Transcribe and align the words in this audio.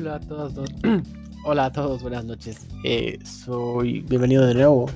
Hola 0.00 0.14
a 0.14 0.20
todos. 0.20 0.54
Hola 1.44 1.64
a 1.66 1.72
todos, 1.72 2.00
buenas 2.00 2.24
noches. 2.24 2.66
Eh, 2.84 3.18
soy 3.22 4.00
bienvenido 4.00 4.46
de 4.46 4.54
nuevo 4.54 4.86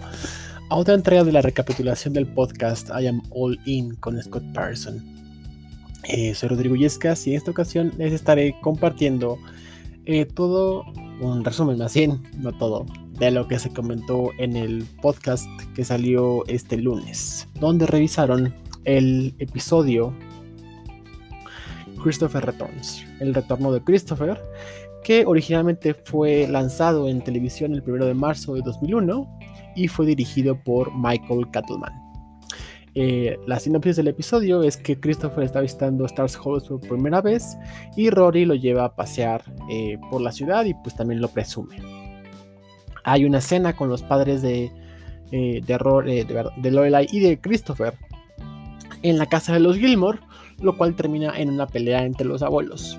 a 0.71 0.77
otra 0.77 0.95
entrega 0.95 1.25
de 1.25 1.31
la 1.31 1.43
recapitulación 1.43 2.15
del 2.15 2.27
podcast 2.27 2.89
I 2.89 3.09
Am 3.09 3.21
All 3.29 3.61
In 3.67 3.97
con 3.97 4.19
Scott 4.23 4.43
Patterson. 4.55 5.05
Eh, 6.05 6.35
soy 6.35 6.49
Rodrigo 6.49 6.75
Yescas 6.75 7.27
y 7.27 7.33
en 7.33 7.37
esta 7.37 7.51
ocasión 7.51 7.93
les 7.99 8.15
estaré 8.15 8.59
compartiendo 8.63 9.37
eh, 10.07 10.25
todo, 10.25 10.87
un 11.21 11.45
resumen 11.45 11.77
más 11.77 11.93
bien, 11.93 12.23
no 12.39 12.53
todo, 12.53 12.87
de 13.19 13.31
lo 13.31 13.47
que 13.47 13.59
se 13.59 13.75
comentó 13.75 14.31
en 14.39 14.57
el 14.57 14.87
podcast 15.03 15.47
que 15.75 15.85
salió 15.85 16.47
este 16.47 16.79
lunes, 16.79 17.47
donde 17.61 17.85
revisaron 17.87 18.55
el 18.87 19.35
episodio 19.39 20.15
Christopher 22.05 22.45
Returns, 22.45 23.03
el 23.19 23.35
retorno 23.35 23.73
de 23.73 23.83
Christopher, 23.83 24.39
que 25.05 25.25
originalmente 25.27 25.95
fue 25.95 26.49
lanzado 26.49 27.09
en 27.09 27.23
televisión 27.23 27.75
el 27.75 27.83
1 27.87 28.07
de 28.07 28.15
marzo 28.15 28.55
de 28.55 28.63
2001 28.63 29.39
y 29.77 29.89
fue 29.89 30.07
dirigido 30.07 30.59
por 30.65 30.93
Michael 30.97 31.51
Cattleman. 31.53 31.93
Eh, 32.97 33.37
la 33.47 33.59
sinopsis 33.59 33.97
del 33.97 34.09
episodio 34.09 34.63
es 34.63 34.77
que 34.77 34.99
Christopher 34.99 35.45
está 35.45 35.61
visitando 35.61 36.07
Stars 36.07 36.39
Hollow 36.43 36.81
por 36.81 36.89
primera 36.89 37.21
vez 37.21 37.57
y 37.97 38.11
Rory 38.11 38.45
lo 38.45 38.55
lleva 38.55 38.85
a 38.85 38.95
pasear 38.95 39.43
eh, 39.69 39.99
por 40.11 40.21
la 40.21 40.33
ciudad 40.33 40.65
y 40.65 40.75
pues 40.75 40.97
también 40.97 41.21
lo 41.21 41.29
presume. 41.29 41.77
Hay 43.05 43.25
una 43.25 43.39
escena 43.39 43.77
con 43.77 43.89
los 43.89 44.03
padres 44.03 44.43
de, 44.43 44.73
eh, 45.33 45.61
de, 45.65 46.25
de, 46.27 46.51
de 46.57 46.71
Lorelai 46.71 47.07
y 47.13 47.21
de 47.21 47.41
Christopher 47.41 47.95
en 49.03 49.19
la 49.19 49.27
casa 49.27 49.53
de 49.53 49.61
los 49.61 49.77
Gilmore 49.77 50.21
lo 50.61 50.77
cual 50.77 50.95
termina 50.95 51.33
en 51.37 51.51
una 51.51 51.67
pelea 51.67 52.05
entre 52.05 52.27
los 52.27 52.43
abuelos. 52.43 52.99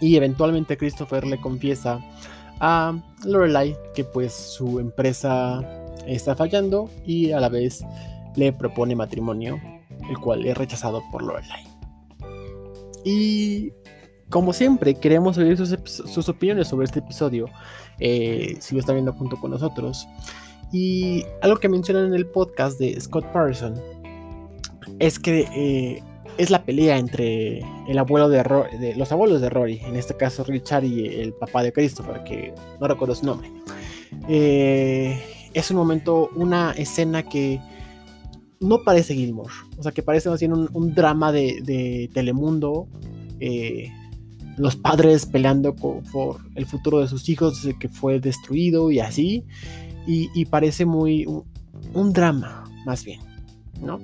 Y 0.00 0.16
eventualmente 0.16 0.76
Christopher 0.76 1.26
le 1.26 1.40
confiesa 1.40 2.00
a 2.60 2.94
Lorelai 3.24 3.76
que 3.94 4.04
pues 4.04 4.32
su 4.32 4.78
empresa 4.80 5.60
está 6.06 6.34
fallando 6.34 6.90
y 7.06 7.32
a 7.32 7.40
la 7.40 7.48
vez 7.48 7.84
le 8.36 8.52
propone 8.52 8.96
matrimonio, 8.96 9.60
el 10.08 10.18
cual 10.18 10.44
es 10.46 10.56
rechazado 10.56 11.02
por 11.10 11.22
Lorelai. 11.22 11.64
Y 13.04 13.72
como 14.30 14.52
siempre, 14.52 14.94
queremos 14.94 15.38
oír 15.38 15.56
sus, 15.56 16.28
opiniones 16.28 16.68
sobre 16.68 16.86
este 16.86 17.00
episodio, 17.00 17.46
eh, 18.00 18.56
si 18.58 18.74
lo 18.74 18.80
está 18.80 18.92
viendo 18.92 19.12
junto 19.12 19.36
con 19.36 19.50
nosotros. 19.50 20.08
Y 20.72 21.24
algo 21.42 21.58
que 21.58 21.68
mencionan 21.68 22.06
en 22.06 22.14
el 22.14 22.26
podcast 22.26 22.80
de 22.80 23.00
Scott 23.00 23.26
Patterson 23.26 23.80
es 24.98 25.18
que 25.18 25.46
eh, 25.54 26.02
es 26.38 26.50
la 26.50 26.64
pelea 26.64 26.98
entre 26.98 27.60
el 27.88 27.98
abuelo 27.98 28.28
de, 28.28 28.42
de, 28.78 28.94
los 28.96 29.12
abuelos 29.12 29.40
de 29.40 29.50
Rory, 29.50 29.80
en 29.84 29.96
este 29.96 30.16
caso 30.16 30.44
Richard 30.44 30.84
y 30.84 31.06
el 31.06 31.32
papá 31.32 31.62
de 31.62 31.72
Christopher, 31.72 32.24
que 32.24 32.54
no 32.80 32.88
recuerdo 32.88 33.14
su 33.14 33.26
nombre. 33.26 33.50
Eh, 34.28 35.22
es 35.52 35.70
un 35.70 35.76
momento, 35.76 36.30
una 36.34 36.72
escena 36.72 37.22
que 37.22 37.60
no 38.60 38.82
parece 38.84 39.14
Gilmore, 39.14 39.52
o 39.76 39.82
sea 39.82 39.92
que 39.92 40.02
parece 40.02 40.28
más 40.30 40.40
bien 40.40 40.52
un, 40.52 40.94
drama 40.94 41.32
de, 41.32 42.10
Telemundo. 42.12 42.88
Eh, 43.40 43.90
los 44.56 44.76
padres 44.76 45.26
peleando 45.26 45.74
por 45.74 46.38
el 46.54 46.64
futuro 46.66 47.00
de 47.00 47.08
sus 47.08 47.28
hijos 47.28 47.68
que 47.80 47.88
fue 47.88 48.20
destruido 48.20 48.92
y 48.92 49.00
así. 49.00 49.44
Y, 50.06 50.44
parece 50.44 50.84
muy 50.84 51.26
un 51.26 52.12
drama, 52.12 52.64
más 52.84 53.04
bien, 53.04 53.20
¿no? 53.82 53.98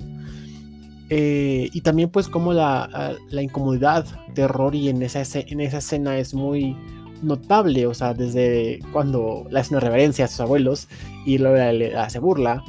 Eh, 1.13 1.69
y 1.73 1.81
también 1.81 2.09
pues 2.09 2.29
como 2.29 2.53
la, 2.53 3.17
incomodidad 3.33 4.05
de 4.33 4.47
Rory 4.47 4.87
en 4.87 5.01
esa, 5.01 5.21
en 5.33 5.59
esa 5.59 5.79
escena 5.79 6.17
es 6.17 6.33
muy 6.33 6.77
notable, 7.21 7.85
o 7.85 7.93
sea, 7.93 8.13
desde 8.13 8.79
cuando 8.93 9.45
le 9.49 9.59
hace 9.59 9.73
una 9.73 9.81
reverencia 9.81 10.23
a 10.23 10.27
sus 10.29 10.39
abuelos 10.39 10.87
y 11.25 11.37
luego 11.37 11.57
le 11.73 11.97
hace 11.97 12.19
burla, 12.19 12.63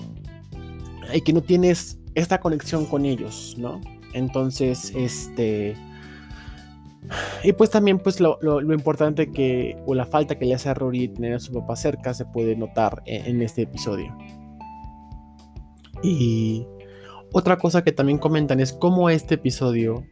y 1.15 1.21
que 1.21 1.33
no 1.33 1.41
tienes 1.41 2.01
esta 2.17 2.41
conexión 2.41 2.85
con 2.87 3.07
ellos, 3.07 3.55
¿no? 3.59 3.81
Entonces, 4.13 4.93
este... 4.97 5.77
Y 7.45 7.53
pues 7.53 7.71
también 7.71 8.01
pues 8.01 8.19
lo, 8.19 8.61
importante 8.61 9.31
que, 9.31 9.77
o 9.87 9.95
la 9.95 10.05
falta 10.05 10.37
que 10.37 10.47
le 10.47 10.55
hace 10.55 10.69
a 10.69 10.75
Rory 10.75 11.07
tener 11.07 11.35
a 11.35 11.39
su 11.39 11.53
papá 11.53 11.77
cerca 11.77 12.13
se 12.13 12.25
puede 12.25 12.57
notar 12.57 13.05
en 13.07 13.41
este 13.41 13.63
episodio. 13.63 14.17
Y 16.03 16.67
otra 17.33 17.59
cosa 17.59 17.83
que 17.83 17.93
también 17.93 18.19
comentan 18.19 18.61
es 18.61 18.73
cómo 18.73 19.11
este 19.11 19.35
episodio 19.37 20.05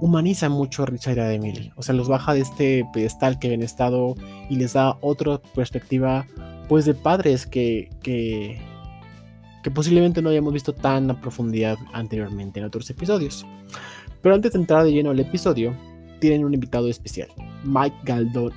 humaniza 0.00 0.48
mucho 0.48 0.82
a 0.82 0.86
Richard 0.86 1.16
y 1.16 1.20
a 1.20 1.32
Emily. 1.32 1.72
O 1.76 1.82
sea, 1.82 1.94
los 1.94 2.08
baja 2.08 2.34
de 2.34 2.40
este 2.40 2.84
pedestal 2.92 3.38
que 3.38 3.46
habían 3.46 3.62
estado 3.62 4.14
y 4.50 4.56
les 4.56 4.72
da 4.72 4.98
otra 5.00 5.40
perspectiva, 5.54 6.26
pues, 6.68 6.84
de 6.84 6.94
padres 6.94 7.46
que, 7.46 7.90
que, 8.02 8.60
que 9.62 9.70
posiblemente 9.70 10.20
no 10.20 10.30
hayamos 10.30 10.52
visto 10.52 10.72
tan 10.72 11.10
a 11.10 11.20
profundidad 11.20 11.76
anteriormente 11.92 12.60
en 12.60 12.66
otros 12.66 12.90
episodios. 12.90 13.46
Pero 14.20 14.34
antes 14.34 14.52
de 14.52 14.58
entrar 14.58 14.84
de 14.84 14.92
lleno 14.92 15.10
al 15.10 15.20
episodio, 15.20 15.74
tienen 16.18 16.44
un 16.44 16.54
invitado 16.54 16.88
especial, 16.88 17.28
Mike 17.64 17.96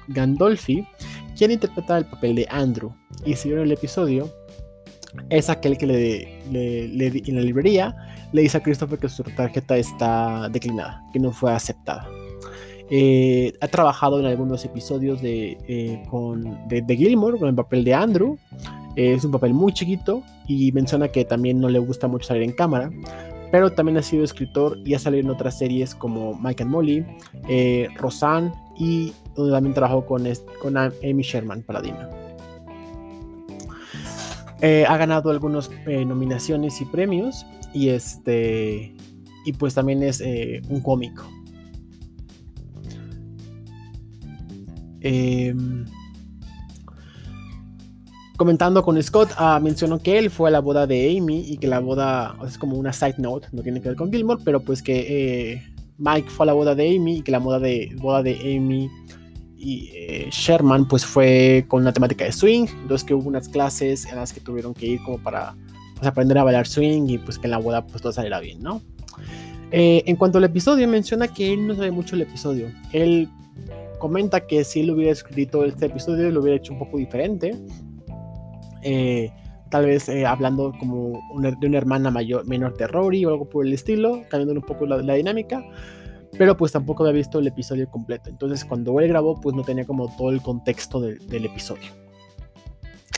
Gandolfi, 0.08 0.88
quien 1.38 1.52
interpreta 1.52 1.98
el 1.98 2.06
papel 2.06 2.36
de 2.36 2.48
Andrew. 2.50 2.94
Y 3.26 3.36
si 3.36 3.50
vieron 3.50 3.66
el 3.66 3.74
episodio, 3.74 4.32
es 5.30 5.50
aquel 5.50 5.78
que 5.78 5.88
le, 5.88 6.40
en 6.52 7.36
la 7.36 7.42
librería 7.42 7.96
le 8.32 8.42
dice 8.42 8.58
a 8.58 8.64
Christopher 8.64 9.00
que 9.00 9.10
su 9.10 9.24
tarjeta 9.24 9.78
está 9.78 10.50
declinada, 10.50 11.04
que 11.14 11.20
no 11.20 11.32
fue 11.32 11.54
aceptada. 11.54 12.08
Eh, 12.90 13.54
ha 13.60 13.68
trabajado 13.68 14.20
en 14.20 14.26
algunos 14.26 14.64
episodios 14.64 15.22
de, 15.22 15.58
eh, 15.68 16.04
con, 16.10 16.68
de, 16.70 16.96
Gilmore 16.96 17.38
con 17.38 17.50
el 17.50 17.56
papel 17.56 17.84
de 17.84 17.94
Andrew. 17.94 18.38
Eh, 18.96 19.14
es 19.14 19.26
un 19.26 19.32
papel 19.32 19.54
muy 19.54 19.74
chiquito 19.74 20.24
y 20.48 20.72
menciona 20.72 21.10
que 21.10 21.26
también 21.26 21.60
no 21.60 21.70
le 21.70 21.80
gusta 21.80 22.08
mucho 22.08 22.28
salir 22.28 22.44
en 22.44 22.54
cámara. 22.54 22.90
Pero 23.52 23.72
también 23.72 23.98
ha 23.98 24.02
sido 24.02 24.24
escritor 24.24 24.78
y 24.84 24.94
ha 24.94 25.00
salido 25.00 25.24
en 25.24 25.30
otras 25.30 25.58
series 25.58 25.96
como 25.96 26.38
Mike 26.38 26.64
and 26.64 26.72
Molly, 26.72 27.06
Roseanne 27.96 28.52
y 28.78 29.14
también 29.36 29.74
trabajó 29.74 30.06
con, 30.06 30.28
con 30.62 30.76
Amy 30.76 31.24
Sherman 31.24 31.64
para 31.64 31.82
Dina. 31.82 32.27
Eh, 34.62 34.86
ha 34.88 34.98
ganado 34.98 35.30
algunas 35.30 35.70
eh, 35.86 36.04
nominaciones 36.04 36.82
y 36.82 36.86
premios 36.86 37.46
y 37.74 37.90
este 37.90 38.96
y 39.46 39.54
pues 39.54 39.76
también 39.76 40.02
es 40.04 40.20
eh, 40.20 40.62
un 40.70 40.82
cómico. 40.82 41.24
Em, 45.00 45.86
comentando 48.36 48.84
con 48.84 49.02
Scott, 49.02 49.30
ah, 49.38 49.60
mencionó 49.62 50.00
que 50.00 50.18
él 50.18 50.32
fue 50.32 50.50
a 50.50 50.52
la 50.52 50.60
boda 50.60 50.88
de 50.88 51.18
Amy 51.18 51.46
y 51.48 51.58
que 51.58 51.68
la 51.68 51.80
boda 51.80 52.36
es 52.46 52.58
como 52.58 52.78
una 52.78 52.92
side 52.92 53.16
note, 53.20 53.48
no 53.52 53.62
tiene 53.62 53.80
que 53.80 53.90
ver 53.90 53.98
con 53.98 54.12
Gilmore, 54.12 54.42
pero 54.44 54.60
pues 54.60 54.82
que 54.82 55.62
Mike 55.98 56.30
fue 56.30 56.46
a 56.46 56.48
la 56.48 56.54
boda 56.54 56.76
de 56.76 56.96
Amy 56.96 57.18
y 57.18 57.22
que 57.22 57.32
la 57.32 57.40
boda 57.40 57.60
de, 57.60 57.96
boda 58.02 58.24
de 58.24 58.34
Amy 58.58 58.90
y 59.58 59.92
eh, 59.94 60.30
Sherman 60.32 60.88
pues 60.88 61.06
fue 61.06 61.66
con 61.68 61.82
una 61.82 61.92
temática 61.92 62.26
de 62.26 62.32
swing, 62.32 62.68
entonces 62.82 63.06
que 63.06 63.14
hubo 63.14 63.28
unas 63.28 63.50
clases 63.50 64.06
en 64.06 64.16
las 64.16 64.32
que 64.32 64.40
tuvieron 64.40 64.74
que 64.74 64.86
ir 64.86 65.04
como 65.04 65.18
para 65.18 65.56
pues, 65.96 66.08
aprender 66.08 66.38
a 66.38 66.44
bailar 66.44 66.68
swing 66.68 67.08
y 67.10 67.18
pues 67.18 67.40
que 67.40 67.48
en 67.48 67.52
la 67.52 67.58
boda 67.58 67.86
pues 67.86 68.02
todo 68.02 68.12
saliera 68.14 68.40
bien, 68.40 68.62
¿no? 68.62 68.82
Eh, 69.72 70.04
en 70.06 70.16
cuanto 70.16 70.38
al 70.38 70.44
episodio, 70.44 70.88
menciona 70.88 71.28
que 71.28 71.54
él 71.54 71.68
no 71.68 71.76
sabe 71.76 71.92
mucho 71.92 72.16
el 72.16 72.22
episodio. 72.22 72.72
Él 72.94 73.28
comenta 74.00 74.46
que 74.46 74.64
si 74.64 74.82
él 74.82 74.92
hubiera 74.92 75.12
escrito 75.12 75.66
este 75.66 75.88
episodio, 75.88 76.30
lo 76.30 76.42
hubiera 76.42 76.58
hecho 76.58 76.74
un 76.74 76.80
poco 76.80 76.98
diferente. 76.98 77.54
Eh, 78.84 79.32
tal 79.70 79.88
vez 79.88 80.08
hablando 80.26 80.72
como 80.80 81.20
de 81.42 81.68
una 81.68 81.78
hermana 81.78 82.12
mayor, 82.12 82.48
menor 82.48 82.78
de 82.78 82.88
Rory 82.88 83.26
o 83.26 83.30
algo 83.30 83.50
por 83.50 83.66
el 83.66 83.74
estilo, 83.74 84.22
cambiando 84.30 84.54
un 84.54 84.66
poco 84.66 84.86
la 84.86 85.14
dinámica 85.16 85.62
pero 86.38 86.58
pues 86.58 86.72
tampoco 86.72 87.04
había 87.04 87.18
visto 87.18 87.40
el 87.40 87.48
episodio 87.48 87.90
completo. 87.90 88.30
Entonces 88.30 88.66
cuando 88.66 89.00
él 89.00 89.08
grabó, 89.08 89.40
pues 89.40 89.56
no 89.56 89.64
tenía 89.64 89.86
como 89.86 90.14
todo 90.16 90.30
el 90.30 90.42
contexto 90.42 91.00
del 91.00 91.46
episodio. 91.46 91.90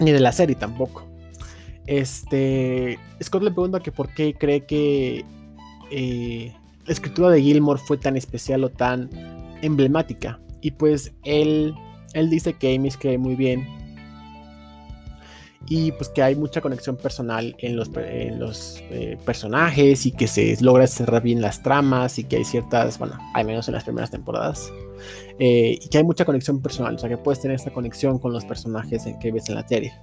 Ni 0.01 0.11
de 0.11 0.19
la 0.19 0.31
serie 0.31 0.55
tampoco. 0.55 1.05
Este, 1.85 2.99
Scott 3.21 3.43
le 3.43 3.51
pregunta 3.51 3.79
que 3.79 3.91
por 3.91 4.13
qué 4.13 4.33
cree 4.35 4.65
que 4.65 5.25
eh, 5.91 6.53
la 6.85 6.93
escritura 6.93 7.29
de 7.29 7.41
Gilmore 7.41 7.81
fue 7.83 7.97
tan 7.97 8.15
especial 8.15 8.63
o 8.63 8.69
tan 8.69 9.09
emblemática. 9.61 10.39
Y 10.61 10.71
pues 10.71 11.13
él, 11.23 11.73
él 12.13 12.29
dice 12.29 12.53
que 12.53 12.75
Amy 12.75 12.89
escribe 12.89 13.17
muy 13.17 13.35
bien 13.35 13.78
y 15.67 15.91
pues 15.91 16.09
que 16.09 16.23
hay 16.23 16.35
mucha 16.35 16.61
conexión 16.61 16.95
personal 16.95 17.55
en 17.59 17.75
los, 17.75 17.91
los 18.37 18.83
eh, 18.89 19.17
personajes 19.25 20.05
y 20.05 20.11
que 20.11 20.27
se 20.27 20.57
logra 20.61 20.87
cerrar 20.87 21.21
bien 21.21 21.41
las 21.41 21.61
tramas 21.61 22.17
y 22.17 22.23
que 22.23 22.37
hay 22.37 22.45
ciertas, 22.45 22.97
bueno, 22.97 23.17
al 23.33 23.45
menos 23.45 23.67
en 23.67 23.73
las 23.73 23.83
primeras 23.83 24.09
temporadas, 24.09 24.71
eh, 25.37 25.77
y 25.81 25.89
que 25.89 25.97
hay 25.97 26.03
mucha 26.03 26.25
conexión 26.25 26.61
personal, 26.61 26.95
o 26.95 26.97
sea 26.97 27.09
que 27.09 27.17
puedes 27.17 27.41
tener 27.41 27.55
esta 27.55 27.71
conexión 27.71 28.19
con 28.19 28.33
los 28.33 28.45
personajes 28.45 29.03
que 29.19 29.31
ves 29.31 29.49
en 29.49 29.55
la 29.55 29.67
serie. 29.67 29.93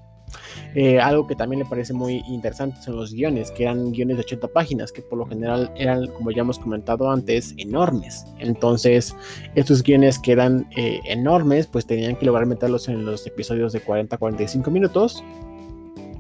Eh, 0.75 0.99
algo 0.99 1.27
que 1.27 1.37
también 1.37 1.61
le 1.61 1.67
parece 1.67 1.93
muy 1.93 2.23
interesante 2.29 2.83
son 2.83 2.97
los 2.97 3.13
guiones, 3.13 3.51
que 3.53 3.63
eran 3.63 3.93
guiones 3.93 4.17
de 4.17 4.25
80 4.25 4.49
páginas, 4.49 4.93
que 4.93 5.01
por 5.01 5.19
lo 5.19 5.27
general 5.27 5.73
eran, 5.77 6.09
como 6.09 6.33
ya 6.33 6.43
hemos 6.43 6.59
comentado 6.59 7.11
antes, 7.11 7.55
enormes. 7.57 8.25
Entonces, 8.39 9.15
estos 9.55 9.83
guiones 9.83 10.19
que 10.19 10.33
eran 10.33 10.69
enormes, 10.75 11.69
pues 11.69 11.87
tenían 11.87 12.17
que 12.17 12.27
lograr 12.27 12.47
meterlos 12.47 12.89
en 12.89 13.05
los 13.05 13.27
episodios 13.27 13.73
de 13.73 13.81
40 13.81 14.19
45 14.19 14.71
minutos 14.71 15.23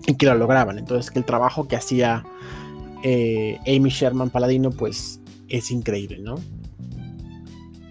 y 0.06 0.14
que 0.16 0.26
lo 0.26 0.34
lograban. 0.34 0.78
Entonces, 0.78 1.10
que 1.10 1.18
el 1.18 1.24
trabajo 1.24 1.68
que 1.68 1.76
hacía 1.76 2.24
eh, 3.02 3.58
Amy 3.66 3.90
Sherman 3.90 4.30
Paladino, 4.30 4.70
pues 4.70 5.20
es 5.48 5.70
increíble, 5.70 6.18
¿no? 6.18 6.36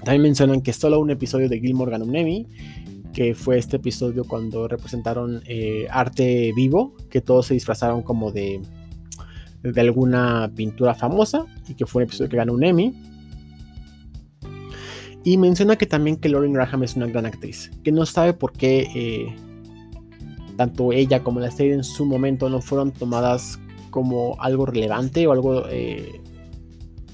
También 0.04 0.22
mencionan 0.22 0.62
que 0.62 0.72
solo 0.72 1.00
un 1.00 1.10
episodio 1.10 1.50
de 1.50 1.60
Gilmore 1.60 1.92
ganó 1.92 2.06
un 2.06 2.16
Emmy 2.16 2.48
que 3.16 3.34
fue 3.34 3.58
este 3.58 3.78
episodio 3.78 4.26
cuando 4.26 4.68
representaron 4.68 5.42
eh, 5.48 5.88
arte 5.90 6.52
vivo, 6.54 6.94
que 7.10 7.22
todos 7.22 7.48
se 7.48 7.54
disfrazaron 7.54 8.04
como 8.04 8.32
de, 8.34 8.62
de 9.64 9.82
alguna 9.82 10.52
pintura 10.54 10.94
famosa 10.94 11.46
y 11.68 11.76
que 11.76 11.86
fue 11.86 12.04
un 12.04 12.10
episodio 12.10 12.30
que 12.30 12.36
ganó 12.36 12.54
un 12.54 12.66
Emmy. 12.66 12.94
Y 15.24 15.38
menciona 15.38 15.78
que 15.78 15.88
también 15.88 16.18
que 16.18 16.28
Lauren 16.28 16.52
Graham 16.52 16.84
es 16.84 16.98
una 16.98 17.08
gran 17.08 17.26
actriz, 17.26 17.72
que 17.84 17.92
no 17.94 18.06
sabe 18.06 18.34
por 18.34 18.52
qué 18.52 18.90
eh, 18.94 19.36
tanto 20.56 20.92
ella 20.92 21.24
como 21.24 21.40
la 21.40 21.52
serie 21.52 21.74
en 21.74 21.84
su 21.84 22.06
momento 22.06 22.50
no 22.50 22.62
fueron 22.62 22.92
tomadas 22.92 23.60
como 23.90 24.36
algo 24.40 24.66
relevante 24.66 25.26
o 25.28 25.32
algo, 25.32 25.68
eh, 25.70 26.22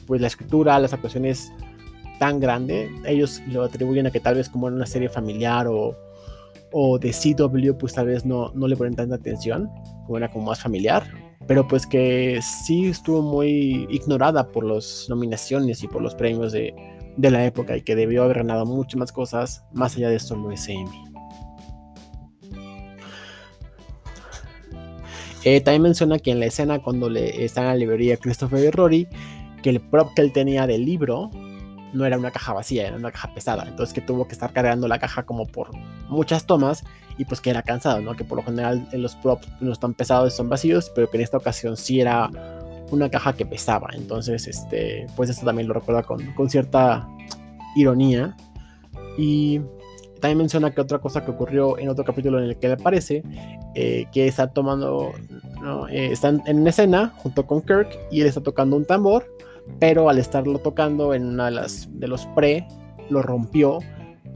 pues 0.08 0.22
la 0.22 0.28
escritura, 0.28 0.80
las 0.80 0.94
actuaciones 0.94 1.52
tan 2.20 2.40
grande. 2.40 2.92
Ellos 3.06 3.42
lo 3.48 3.64
atribuyen 3.64 4.08
a 4.08 4.12
que 4.12 4.20
tal 4.20 4.36
vez 4.36 4.50
como 4.50 4.68
en 4.68 4.76
una 4.76 4.86
serie 4.86 5.10
familiar 5.10 5.68
o, 5.68 5.96
o 6.72 7.00
de 7.00 7.12
CW, 7.12 7.78
pues 7.78 7.94
tal 7.94 8.08
vez 8.08 8.26
no, 8.26 8.52
no 8.54 8.68
le 8.68 8.76
ponen 8.76 8.96
tanta 8.96 9.16
atención, 9.16 9.70
como 10.06 10.18
era 10.18 10.30
como 10.30 10.46
más 10.46 10.60
familiar. 10.62 11.04
Pero 11.48 11.68
pues 11.68 11.86
que 11.86 12.40
sí 12.42 12.88
estuvo 12.88 13.22
muy 13.22 13.88
ignorada 13.90 14.52
por 14.52 14.64
las 14.64 15.08
nominaciones 15.10 15.84
y 15.84 15.88
por 15.88 16.02
los 16.02 16.16
premios 16.16 16.52
de, 16.52 16.74
de 17.18 17.32
la 17.32 17.46
época 17.46 17.76
y 17.76 17.82
que 17.82 17.96
debió 17.96 18.24
haber 18.24 18.38
ganado 18.38 18.66
muchas 18.66 18.98
más 18.98 19.12
cosas 19.12 19.64
más 19.74 19.96
allá 19.98 20.10
de 20.10 20.20
solo 20.20 20.52
ese 20.52 20.74
Emmy. 20.74 21.11
Eh, 25.44 25.62
también 25.62 25.82
menciona 25.82 26.20
que 26.20 26.32
en 26.32 26.40
la 26.40 26.46
escena 26.46 26.80
cuando 26.80 27.10
le 27.10 27.44
están 27.44 27.64
en 27.64 27.70
la 27.72 27.76
librería 27.76 28.18
Christopher 28.18 28.64
y 28.64 28.70
Rory, 28.70 29.08
que 29.64 29.70
el 29.72 29.80
prop 29.80 30.14
que 30.16 30.22
él 30.22 30.32
tenía 30.32 30.68
del 30.68 30.86
libro 30.86 31.30
no 31.94 32.06
era 32.06 32.18
una 32.18 32.32
caja 32.32 32.54
vacía, 32.54 32.88
era 32.88 32.96
una 32.96 33.12
caja 33.12 33.34
pesada. 33.34 33.66
Entonces 33.68 33.94
que 33.94 34.02
tuvo 34.02 34.28
que 34.28 34.34
estar 34.34 34.54
cargando 34.54 34.88
la 34.88 35.00
caja 35.00 35.24
como 35.24 35.46
por 35.46 35.76
muchas 36.10 36.46
tomas 36.46 36.84
y 37.18 37.26
pues 37.26 37.42
que 37.42 37.50
era 37.50 37.64
cansado, 37.64 38.02
¿no? 38.02 38.16
Que 38.16 38.24
por 38.24 38.38
lo 38.38 38.44
general 38.44 38.88
en 38.92 39.02
los 39.02 39.16
props 39.16 39.48
no 39.60 39.72
están 39.72 39.94
pesados, 39.94 40.36
son 40.36 40.50
vacíos, 40.50 40.92
pero 40.94 41.10
que 41.10 41.18
en 41.18 41.24
esta 41.24 41.38
ocasión 41.38 41.76
sí 41.76 42.00
era 42.00 42.30
una 42.92 43.10
caja 43.10 43.34
que 43.34 43.46
pesaba. 43.46 43.90
Entonces, 43.94 44.48
este, 44.48 45.08
pues 45.16 45.30
esto 45.30 45.46
también 45.46 45.68
lo 45.68 45.74
recuerda 45.74 46.04
con, 46.04 46.34
con 46.34 46.50
cierta 46.50 47.08
ironía. 47.76 48.36
Y 49.18 49.62
también 50.22 50.38
menciona 50.38 50.72
que 50.72 50.80
otra 50.80 51.00
cosa 51.00 51.26
que 51.26 51.32
ocurrió 51.32 51.78
en 51.78 51.90
otro 51.90 52.06
capítulo 52.06 52.40
en 52.40 52.46
el 52.46 52.58
que 52.58 52.68
le 52.68 52.74
aparece, 52.76 53.24
eh, 53.76 54.06
que 54.12 54.28
está 54.28 54.48
tomando, 54.48 55.12
¿no? 55.62 55.88
Eh, 55.90 56.12
están 56.12 56.42
en 56.46 56.66
escena 56.66 57.14
junto 57.18 57.46
con 57.46 57.62
Kirk 57.62 57.90
y 58.12 58.22
él 58.22 58.28
está 58.28 58.42
tocando 58.42 58.78
un 58.78 58.86
tambor 58.86 59.26
pero 59.80 60.10
al 60.10 60.18
estarlo 60.18 60.60
tocando 60.60 61.14
en 61.14 61.26
una 61.26 61.46
de 61.46 61.52
las 61.52 61.88
de 61.92 62.08
los 62.08 62.26
pre 62.28 62.68
lo 63.10 63.22
rompió 63.22 63.80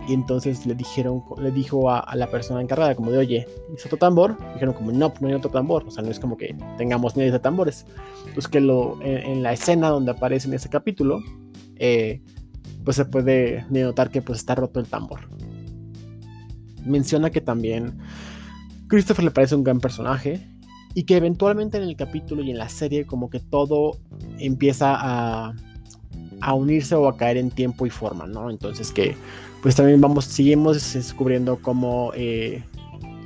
y 0.07 0.13
entonces 0.13 0.65
le 0.65 0.75
dijeron 0.75 1.23
le 1.41 1.51
dijo 1.51 1.89
a, 1.89 2.15
la 2.15 2.27
persona 2.27 2.61
encargada 2.61 2.95
como 2.95 3.11
de 3.11 3.17
oye 3.17 3.47
¿es 3.75 3.85
otro 3.85 3.97
tambor? 3.97 4.37
dijeron 4.53 4.73
como 4.73 4.91
no 4.91 5.13
no 5.19 5.27
hay 5.27 5.33
otro 5.33 5.49
tambor 5.49 5.85
o 5.87 5.91
sea 5.91 6.03
no 6.03 6.11
es 6.11 6.19
como 6.19 6.37
que 6.37 6.55
tengamos 6.77 7.15
miles 7.15 7.31
de 7.31 7.39
tambores 7.39 7.85
entonces 8.27 8.47
que 8.47 8.57
en, 8.57 9.43
la 9.43 9.53
escena 9.53 9.89
donde 9.89 10.11
aparece 10.11 10.47
en 10.47 10.53
ese 10.53 10.69
capítulo 10.69 11.21
eh, 11.77 12.21
pues 12.83 12.97
se 12.97 13.05
puede 13.05 13.65
notar 13.69 14.09
que 14.09 14.21
pues 14.21 14.39
está 14.39 14.55
roto 14.55 14.79
el 14.79 14.87
tambor 14.87 15.21
menciona 16.85 17.29
que 17.29 17.41
también 17.41 17.97
Christopher 18.87 19.25
le 19.25 19.31
parece 19.31 19.55
un 19.55 19.63
gran 19.63 19.79
personaje 19.79 20.47
y 20.93 21.03
que 21.03 21.17
eventualmente 21.17 21.77
en 21.77 21.83
el 21.83 21.95
capítulo 21.95 22.41
y 22.41 22.51
en 22.51 22.57
la 22.57 22.69
serie 22.69 23.05
como 23.05 23.29
que 23.29 23.39
todo 23.39 23.97
empieza 24.39 24.95
a, 24.95 25.53
a 26.41 26.53
unirse 26.53 26.95
o 26.95 27.07
a 27.07 27.17
caer 27.17 27.37
en 27.37 27.51
tiempo 27.51 27.85
y 27.85 27.89
forma, 27.89 28.27
¿no? 28.27 28.49
Entonces 28.49 28.91
que 28.91 29.15
pues 29.61 29.75
también 29.75 29.99
vamos, 29.99 30.25
seguimos 30.25 30.93
descubriendo 30.93 31.59
cómo 31.61 32.11
eh, 32.13 32.63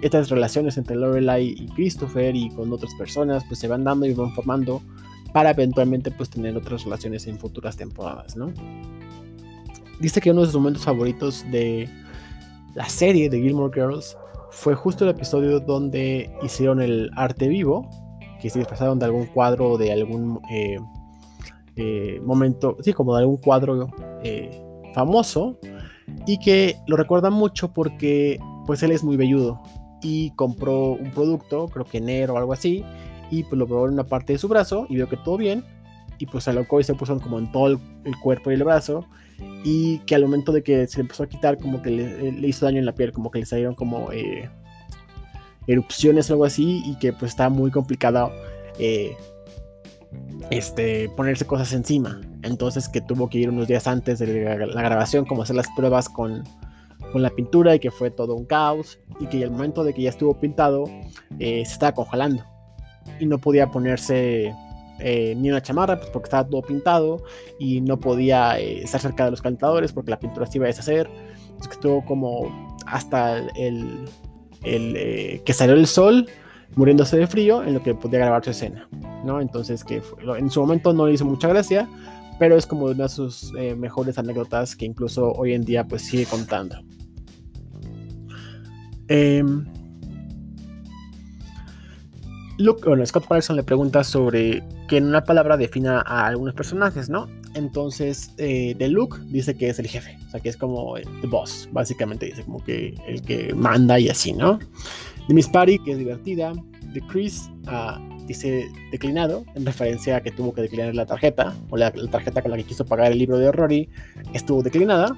estas 0.01 0.29
relaciones 0.29 0.77
entre 0.77 0.95
Lorelai 0.95 1.47
y 1.47 1.67
Christopher 1.67 2.35
y 2.35 2.49
con 2.49 2.71
otras 2.71 2.93
personas 2.95 3.43
pues 3.47 3.59
se 3.59 3.67
van 3.67 3.83
dando 3.83 4.05
y 4.05 4.13
van 4.13 4.33
formando 4.33 4.81
para 5.33 5.51
eventualmente 5.51 6.11
pues 6.11 6.29
tener 6.29 6.55
otras 6.55 6.83
relaciones 6.85 7.27
en 7.27 7.37
futuras 7.37 7.75
temporadas, 7.75 8.35
¿no? 8.35 8.51
Dice 9.99 10.21
que 10.21 10.31
uno 10.31 10.41
de 10.41 10.47
sus 10.47 10.55
momentos 10.55 10.83
favoritos 10.83 11.45
de 11.51 11.89
la 12.79 12.87
serie 12.87 13.29
de 13.29 13.41
Gilmore 13.41 13.73
Girls 13.73 14.17
fue 14.51 14.73
justo 14.73 15.03
el 15.03 15.11
episodio 15.11 15.59
donde 15.59 16.31
hicieron 16.41 16.81
el 16.81 17.11
arte 17.17 17.49
vivo, 17.49 17.89
que 18.41 18.49
se 18.49 18.57
disfrazaron 18.57 18.97
de 18.97 19.05
algún 19.05 19.25
cuadro, 19.25 19.77
de 19.77 19.91
algún 19.91 20.39
eh, 20.49 20.77
eh, 21.75 22.21
momento, 22.23 22.77
sí, 22.79 22.93
como 22.93 23.13
de 23.13 23.23
algún 23.23 23.35
cuadro 23.35 23.89
eh, 24.23 24.49
famoso, 24.93 25.59
y 26.25 26.39
que 26.39 26.77
lo 26.87 26.95
recuerdan 26.95 27.33
mucho 27.33 27.73
porque 27.73 28.39
pues 28.65 28.81
él 28.81 28.91
es 28.91 29.03
muy 29.03 29.17
velludo 29.17 29.61
y 30.01 30.31
compró 30.31 30.93
un 30.93 31.11
producto, 31.11 31.67
creo 31.67 31.83
que 31.83 31.97
enero 31.97 32.35
o 32.35 32.37
algo 32.37 32.53
así, 32.53 32.85
y 33.29 33.43
pues 33.43 33.59
lo 33.59 33.67
probó 33.67 33.87
en 33.87 33.93
una 33.93 34.05
parte 34.05 34.31
de 34.31 34.39
su 34.39 34.47
brazo 34.47 34.85
y 34.87 34.95
vio 34.95 35.09
que 35.09 35.17
todo 35.17 35.35
bien, 35.35 35.65
y 36.19 36.25
pues 36.25 36.43
se 36.43 36.49
alocó 36.51 36.79
y 36.79 36.83
se 36.83 36.93
puso 36.93 37.17
como 37.19 37.39
en 37.39 37.51
todo 37.51 37.67
el, 37.67 37.79
cuerpo 38.21 38.51
y 38.51 38.55
el 38.55 38.63
brazo, 38.63 39.05
y 39.63 39.99
que 39.99 40.15
al 40.15 40.23
momento 40.23 40.51
de 40.51 40.61
que 40.61 40.85
se 40.85 41.01
empezó 41.01 41.23
a 41.23 41.27
quitar 41.27 41.57
como 41.57 41.81
que 41.81 41.89
le, 41.89 42.47
hizo 42.47 42.65
daño 42.65 42.79
en 42.79 42.85
la 42.85 42.93
piel, 42.93 43.13
como 43.13 43.31
que 43.31 43.39
le 43.39 43.45
salieron 43.45 43.73
como 43.73 44.11
eh, 44.11 44.49
erupciones 45.65 46.29
o 46.29 46.33
algo 46.33 46.45
así 46.45 46.83
y 46.85 46.99
que 46.99 47.13
pues 47.13 47.31
está 47.31 47.49
muy 47.49 47.71
complicado 47.71 48.31
eh, 48.79 49.15
este, 50.49 51.09
ponerse 51.15 51.45
cosas 51.45 51.71
encima. 51.71 52.19
Entonces 52.43 52.89
que 52.89 52.99
tuvo 52.99 53.29
que 53.29 53.37
ir 53.37 53.49
unos 53.49 53.67
días 53.67 53.87
antes 53.87 54.19
de 54.19 54.43
la, 54.43 54.81
grabación 54.81 55.25
como 55.25 55.43
hacer 55.43 55.55
las 55.55 55.67
pruebas 55.75 56.09
con, 56.09 56.43
con, 57.13 57.21
la 57.21 57.29
pintura 57.29 57.75
y 57.75 57.79
que 57.79 57.91
fue 57.91 58.11
todo 58.11 58.35
un 58.35 58.45
caos 58.45 58.99
y 59.21 59.27
que 59.27 59.41
al 59.43 59.51
momento 59.51 59.85
de 59.85 59.93
que 59.93 60.01
ya 60.01 60.09
estuvo 60.09 60.37
pintado 60.37 60.83
eh, 61.39 61.63
se 61.65 61.73
estaba 61.73 61.93
congelando 61.93 62.43
y 63.19 63.25
no 63.25 63.37
podía 63.37 63.71
ponerse 63.71 64.53
eh, 64.99 65.35
ni 65.37 65.49
una 65.49 65.61
chamarra, 65.61 65.97
pues 65.97 66.09
porque 66.09 66.25
estaba 66.25 66.47
todo 66.47 66.61
pintado 66.61 67.23
y 67.57 67.81
no 67.81 67.99
podía 67.99 68.59
eh, 68.59 68.83
estar 68.83 68.99
cerca 69.01 69.25
de 69.25 69.31
los 69.31 69.41
calentadores 69.41 69.93
porque 69.93 70.11
la 70.11 70.19
pintura 70.19 70.45
se 70.45 70.57
iba 70.57 70.65
a 70.65 70.67
deshacer. 70.67 71.09
Entonces 71.49 71.73
estuvo 71.73 72.05
como 72.05 72.77
hasta 72.85 73.39
el, 73.55 74.05
eh, 74.63 75.41
que 75.45 75.53
salió 75.53 75.75
el 75.75 75.87
sol 75.87 76.27
muriéndose 76.75 77.17
de 77.17 77.27
frío 77.27 77.63
en 77.63 77.73
lo 77.73 77.83
que 77.83 77.95
podía 77.95 78.19
grabar 78.19 78.43
su 78.43 78.51
escena, 78.51 78.87
¿no? 79.25 79.41
Entonces 79.41 79.83
que 79.83 80.01
en 80.37 80.49
su 80.49 80.61
momento 80.61 80.93
no 80.93 81.07
le 81.07 81.13
hizo 81.13 81.25
mucha 81.25 81.47
gracia, 81.47 81.89
pero 82.37 82.55
es 82.55 82.65
como 82.65 82.85
una 82.85 83.03
de 83.03 83.09
sus 83.09 83.51
mejores 83.77 84.17
anécdotas 84.17 84.75
que 84.75 84.85
incluso 84.85 85.31
hoy 85.31 85.53
en 85.53 85.65
día 85.65 85.85
pues 85.85 86.03
sigue 86.03 86.25
contando. 86.25 86.77
Luke, 92.59 92.83
bueno, 92.85 93.05
Scott 93.05 93.25
Patterson 93.25 93.55
le 93.55 93.63
pregunta 93.63 94.03
sobre 94.03 94.61
que 94.89 94.97
en 94.97 95.05
una 95.05 95.23
palabra 95.23 95.55
defina 95.55 96.03
a 96.05 96.27
algunos 96.27 96.53
personajes, 96.53 97.09
¿no? 97.09 97.29
Entonces, 97.53 98.33
eh, 98.37 98.75
de 98.77 98.89
Luke 98.89 99.17
dice 99.27 99.55
que 99.55 99.69
es 99.69 99.79
el 99.79 99.87
jefe, 99.87 100.17
o 100.27 100.29
sea, 100.29 100.41
que 100.41 100.49
es 100.49 100.57
como 100.57 100.97
el 100.97 101.07
boss, 101.29 101.69
básicamente 101.71 102.25
dice 102.25 102.43
como 102.43 102.61
que 102.61 102.95
el 103.07 103.21
que 103.21 103.53
manda 103.53 103.97
y 103.97 104.09
así, 104.09 104.33
¿no? 104.33 104.59
De 105.29 105.33
Miss 105.33 105.47
Patty, 105.47 105.79
que 105.79 105.93
es 105.93 105.97
divertida. 105.99 106.51
De 106.93 106.99
Chris, 107.07 107.49
uh, 107.67 108.25
dice 108.25 108.67
declinado, 108.91 109.45
en 109.55 109.65
referencia 109.65 110.17
a 110.17 110.21
que 110.21 110.31
tuvo 110.31 110.53
que 110.53 110.61
declinar 110.61 110.93
la 110.93 111.05
tarjeta, 111.05 111.55
o 111.69 111.77
la, 111.77 111.91
tarjeta 111.91 112.41
con 112.41 112.51
la 112.51 112.57
que 112.57 112.65
quiso 112.65 112.85
pagar 112.85 113.13
el 113.13 113.19
libro 113.19 113.37
de 113.37 113.53
Rory, 113.53 113.89
estuvo 114.33 114.61
declinada. 114.63 115.15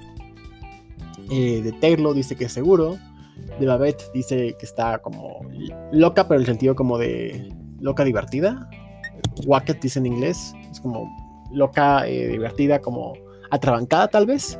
Eh, 1.32 1.62
de 1.64 1.72
Taylor 1.72 2.14
dice 2.14 2.36
que 2.36 2.46
es 2.46 2.52
seguro 2.52 3.00
de 3.60 3.66
Babette 3.66 4.04
dice 4.14 4.56
que 4.58 4.66
está 4.66 5.00
como 5.00 5.42
loca, 5.92 6.28
pero 6.28 6.40
en 6.40 6.42
el 6.42 6.48
sentido 6.48 6.76
como 6.76 6.98
de 6.98 7.54
loca 7.80 8.04
divertida. 8.04 8.70
Wacket 9.46 9.82
dice 9.82 10.00
en 10.00 10.08
inglés, 10.08 10.54
es 10.72 10.80
como 10.80 11.10
loca, 11.52 12.08
eh, 12.08 12.28
divertida, 12.28 12.80
como 12.80 13.14
atrabancada 13.50 14.08
tal 14.08 14.26
vez. 14.26 14.60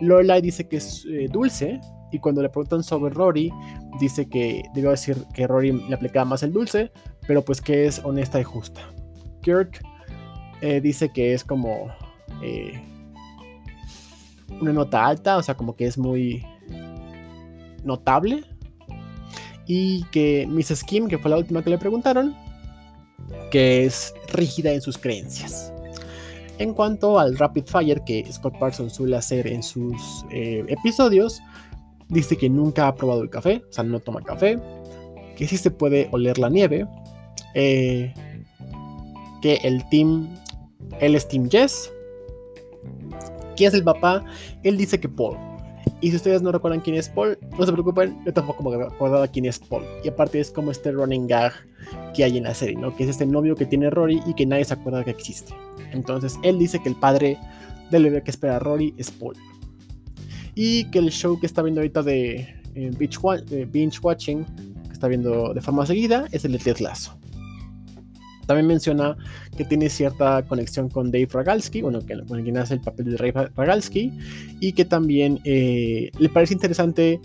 Lorelai 0.00 0.40
dice 0.40 0.66
que 0.66 0.76
es 0.76 1.06
eh, 1.10 1.28
dulce, 1.30 1.80
y 2.10 2.18
cuando 2.18 2.42
le 2.42 2.48
preguntan 2.48 2.82
sobre 2.82 3.14
Rory, 3.14 3.52
dice 4.00 4.28
que 4.28 4.64
debió 4.74 4.90
decir 4.90 5.16
que 5.34 5.46
Rory 5.46 5.72
le 5.72 5.94
aplicaba 5.94 6.24
más 6.24 6.42
el 6.42 6.52
dulce, 6.52 6.90
pero 7.26 7.42
pues 7.42 7.60
que 7.60 7.86
es 7.86 8.00
honesta 8.04 8.40
y 8.40 8.44
justa. 8.44 8.80
Kirk 9.42 9.80
eh, 10.60 10.80
dice 10.80 11.10
que 11.10 11.34
es 11.34 11.44
como 11.44 11.88
una 14.60 14.72
nota 14.72 15.06
alta, 15.06 15.36
o 15.36 15.42
sea, 15.42 15.54
como 15.56 15.76
que 15.76 15.86
es 15.86 15.98
muy 15.98 16.44
notable. 17.84 18.44
y 19.66 20.02
que 20.10 20.48
Miss 20.48 20.82
Kim, 20.82 21.06
que 21.06 21.16
fue 21.16 21.30
la 21.30 21.36
última 21.36 21.62
que 21.62 21.70
le 21.70 21.78
preguntaron, 21.78 22.34
que 23.50 23.84
es 23.84 24.12
rígida 24.32 24.72
en 24.72 24.80
sus 24.80 24.98
creencias. 24.98 25.72
En 26.58 26.74
cuanto 26.74 27.18
al 27.18 27.38
rapid 27.38 27.64
fire 27.64 28.02
que 28.04 28.24
Scott 28.32 28.58
Parsons 28.58 28.92
suele 28.92 29.16
hacer 29.16 29.46
en 29.46 29.62
sus 29.62 30.26
eh, 30.30 30.64
episodios, 30.68 31.40
dice 32.08 32.36
que 32.36 32.50
nunca 32.50 32.86
ha 32.86 32.94
probado 32.94 33.22
el 33.22 33.30
café, 33.30 33.62
o 33.68 33.72
sea, 33.72 33.84
no 33.84 34.00
toma 34.00 34.20
café, 34.22 34.58
que 35.36 35.46
sí 35.46 35.56
se 35.56 35.70
puede 35.70 36.08
oler 36.10 36.38
la 36.38 36.50
nieve, 36.50 36.86
eh, 37.54 38.12
que 39.40 39.54
el 39.62 39.88
team, 39.88 40.28
él 41.00 41.14
es 41.14 41.28
Team 41.28 41.48
Jess, 41.48 41.90
¿quién 43.56 43.68
es 43.68 43.74
el 43.74 43.84
papá? 43.84 44.24
Él 44.62 44.76
dice 44.76 45.00
que 45.00 45.08
Paul. 45.08 45.49
Y 46.00 46.10
si 46.10 46.16
ustedes 46.16 46.40
no 46.40 46.50
recuerdan 46.50 46.80
quién 46.80 46.96
es 46.96 47.08
Paul, 47.08 47.38
no 47.58 47.66
se 47.66 47.72
preocupen, 47.72 48.18
yo 48.24 48.32
tampoco 48.32 48.62
me 48.62 48.84
acordaba 48.84 49.28
quién 49.28 49.44
es 49.44 49.58
Paul. 49.58 49.84
Y 50.02 50.08
aparte 50.08 50.40
es 50.40 50.50
como 50.50 50.70
este 50.70 50.92
running 50.92 51.26
gag 51.26 51.52
que 52.14 52.24
hay 52.24 52.38
en 52.38 52.44
la 52.44 52.54
serie, 52.54 52.76
¿no? 52.76 52.96
Que 52.96 53.04
es 53.04 53.10
este 53.10 53.26
novio 53.26 53.54
que 53.54 53.66
tiene 53.66 53.90
Rory 53.90 54.22
y 54.26 54.34
que 54.34 54.46
nadie 54.46 54.64
se 54.64 54.74
acuerda 54.74 55.04
que 55.04 55.10
existe. 55.10 55.52
Entonces 55.92 56.38
él 56.42 56.58
dice 56.58 56.80
que 56.82 56.88
el 56.88 56.96
padre 56.96 57.38
del 57.90 58.04
bebé 58.04 58.22
que 58.22 58.30
espera 58.30 58.56
a 58.56 58.58
Rory 58.58 58.94
es 58.96 59.10
Paul. 59.10 59.36
Y 60.54 60.84
que 60.90 61.00
el 61.00 61.10
show 61.10 61.38
que 61.38 61.46
está 61.46 61.62
viendo 61.62 61.80
ahorita 61.80 62.02
de 62.02 62.48
eh, 62.74 63.66
binge, 63.70 63.98
Watching, 64.02 64.44
que 64.86 64.92
está 64.92 65.06
viendo 65.08 65.52
de 65.52 65.60
forma 65.60 65.84
seguida, 65.84 66.26
es 66.32 66.44
el 66.44 66.52
de 66.52 66.58
Ted 66.58 66.78
Lasso. 66.78 67.19
También 68.50 68.66
menciona 68.66 69.16
que 69.56 69.64
tiene 69.64 69.88
cierta 69.88 70.42
conexión 70.42 70.88
con 70.88 71.12
Dave 71.12 71.28
Ragalski, 71.30 71.82
bueno, 71.82 72.04
que, 72.04 72.20
con 72.26 72.42
quien 72.42 72.58
hace 72.58 72.74
el 72.74 72.80
papel 72.80 73.04
de 73.04 73.32
Dave 73.32 73.52
Ragalski, 73.54 74.12
y 74.58 74.72
que 74.72 74.84
también 74.84 75.38
eh, 75.44 76.10
le 76.18 76.28
parece 76.30 76.54
interesante 76.54 77.20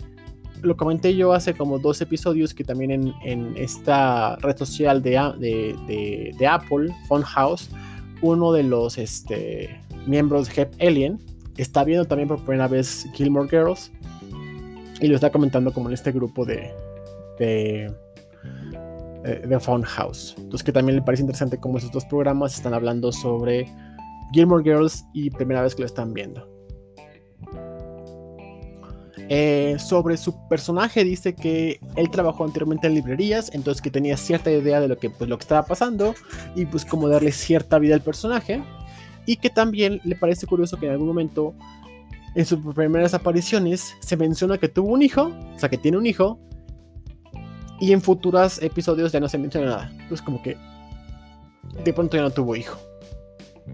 lo 0.62 0.76
comenté 0.76 1.16
yo 1.16 1.32
hace 1.32 1.52
como 1.54 1.80
dos 1.80 2.00
episodios 2.00 2.54
que 2.54 2.62
también 2.62 3.12
en, 3.24 3.56
esta 3.56 4.36
red 4.36 4.56
social 4.56 5.02
de, 5.02 5.10
de, 5.40 6.32
de, 6.38 6.46
Apple, 6.46 6.94
House, 7.24 7.70
uno 8.22 8.52
de 8.52 8.62
los 8.62 8.96
este, 8.96 9.80
miembros 10.06 10.46
de 10.46 10.62
Hep 10.62 10.74
Alien 10.80 11.18
está 11.56 11.82
viendo 11.82 12.04
también 12.04 12.28
por 12.28 12.38
primera 12.44 12.68
vez 12.68 13.04
Gilmore 13.14 13.48
Girls 13.48 13.90
y 15.00 15.08
lo 15.08 15.16
está 15.16 15.32
comentando 15.32 15.72
como 15.72 15.88
en 15.88 15.94
este 15.94 16.12
grupo 16.12 16.44
de, 16.44 16.70
de, 17.40 17.92
eh, 19.26 19.42
de 19.44 19.58
House. 19.84 20.34
Entonces 20.38 20.62
que 20.62 20.72
también 20.72 20.96
le 20.96 21.02
parece 21.02 21.22
interesante 21.22 21.58
cómo 21.58 21.78
esos 21.78 21.90
dos 21.90 22.04
programas 22.04 22.54
están 22.54 22.74
hablando 22.74 23.10
sobre 23.10 23.68
Gilmore 24.32 24.62
Girls 24.62 25.04
y 25.12 25.30
primera 25.30 25.62
vez 25.62 25.74
que 25.74 25.82
lo 25.82 25.86
están 25.86 26.14
viendo. 26.14 26.48
Eh, 29.28 29.76
sobre 29.80 30.16
su 30.16 30.46
personaje 30.48 31.02
dice 31.02 31.34
que 31.34 31.80
él 31.96 32.10
trabajó 32.10 32.44
anteriormente 32.44 32.86
en 32.86 32.94
librerías, 32.94 33.50
entonces 33.52 33.82
que 33.82 33.90
tenía 33.90 34.16
cierta 34.16 34.52
idea 34.52 34.80
de 34.80 34.86
lo 34.86 34.98
que, 34.98 35.10
pues, 35.10 35.28
lo 35.28 35.36
que 35.36 35.42
estaba 35.42 35.64
pasando 35.64 36.14
y 36.54 36.64
pues 36.66 36.84
como 36.84 37.08
darle 37.08 37.32
cierta 37.32 37.80
vida 37.80 37.96
al 37.96 38.02
personaje. 38.02 38.62
Y 39.26 39.38
que 39.38 39.50
también 39.50 40.00
le 40.04 40.14
parece 40.14 40.46
curioso 40.46 40.76
que 40.76 40.86
en 40.86 40.92
algún 40.92 41.08
momento, 41.08 41.52
en 42.36 42.46
sus 42.46 42.60
primeras 42.76 43.12
apariciones, 43.14 43.96
se 43.98 44.16
menciona 44.16 44.58
que 44.58 44.68
tuvo 44.68 44.92
un 44.92 45.02
hijo, 45.02 45.32
o 45.56 45.58
sea 45.58 45.68
que 45.68 45.78
tiene 45.78 45.98
un 45.98 46.06
hijo, 46.06 46.38
y 47.80 47.92
en 47.92 48.00
futuros 48.00 48.62
episodios 48.62 49.12
ya 49.12 49.20
no 49.20 49.28
se 49.28 49.38
menciona 49.38 49.66
nada. 49.66 49.90
Entonces 49.92 50.22
como 50.22 50.42
que 50.42 50.56
de 51.84 51.92
pronto 51.92 52.16
ya 52.16 52.22
no 52.22 52.30
tuvo 52.30 52.56
hijo. 52.56 52.78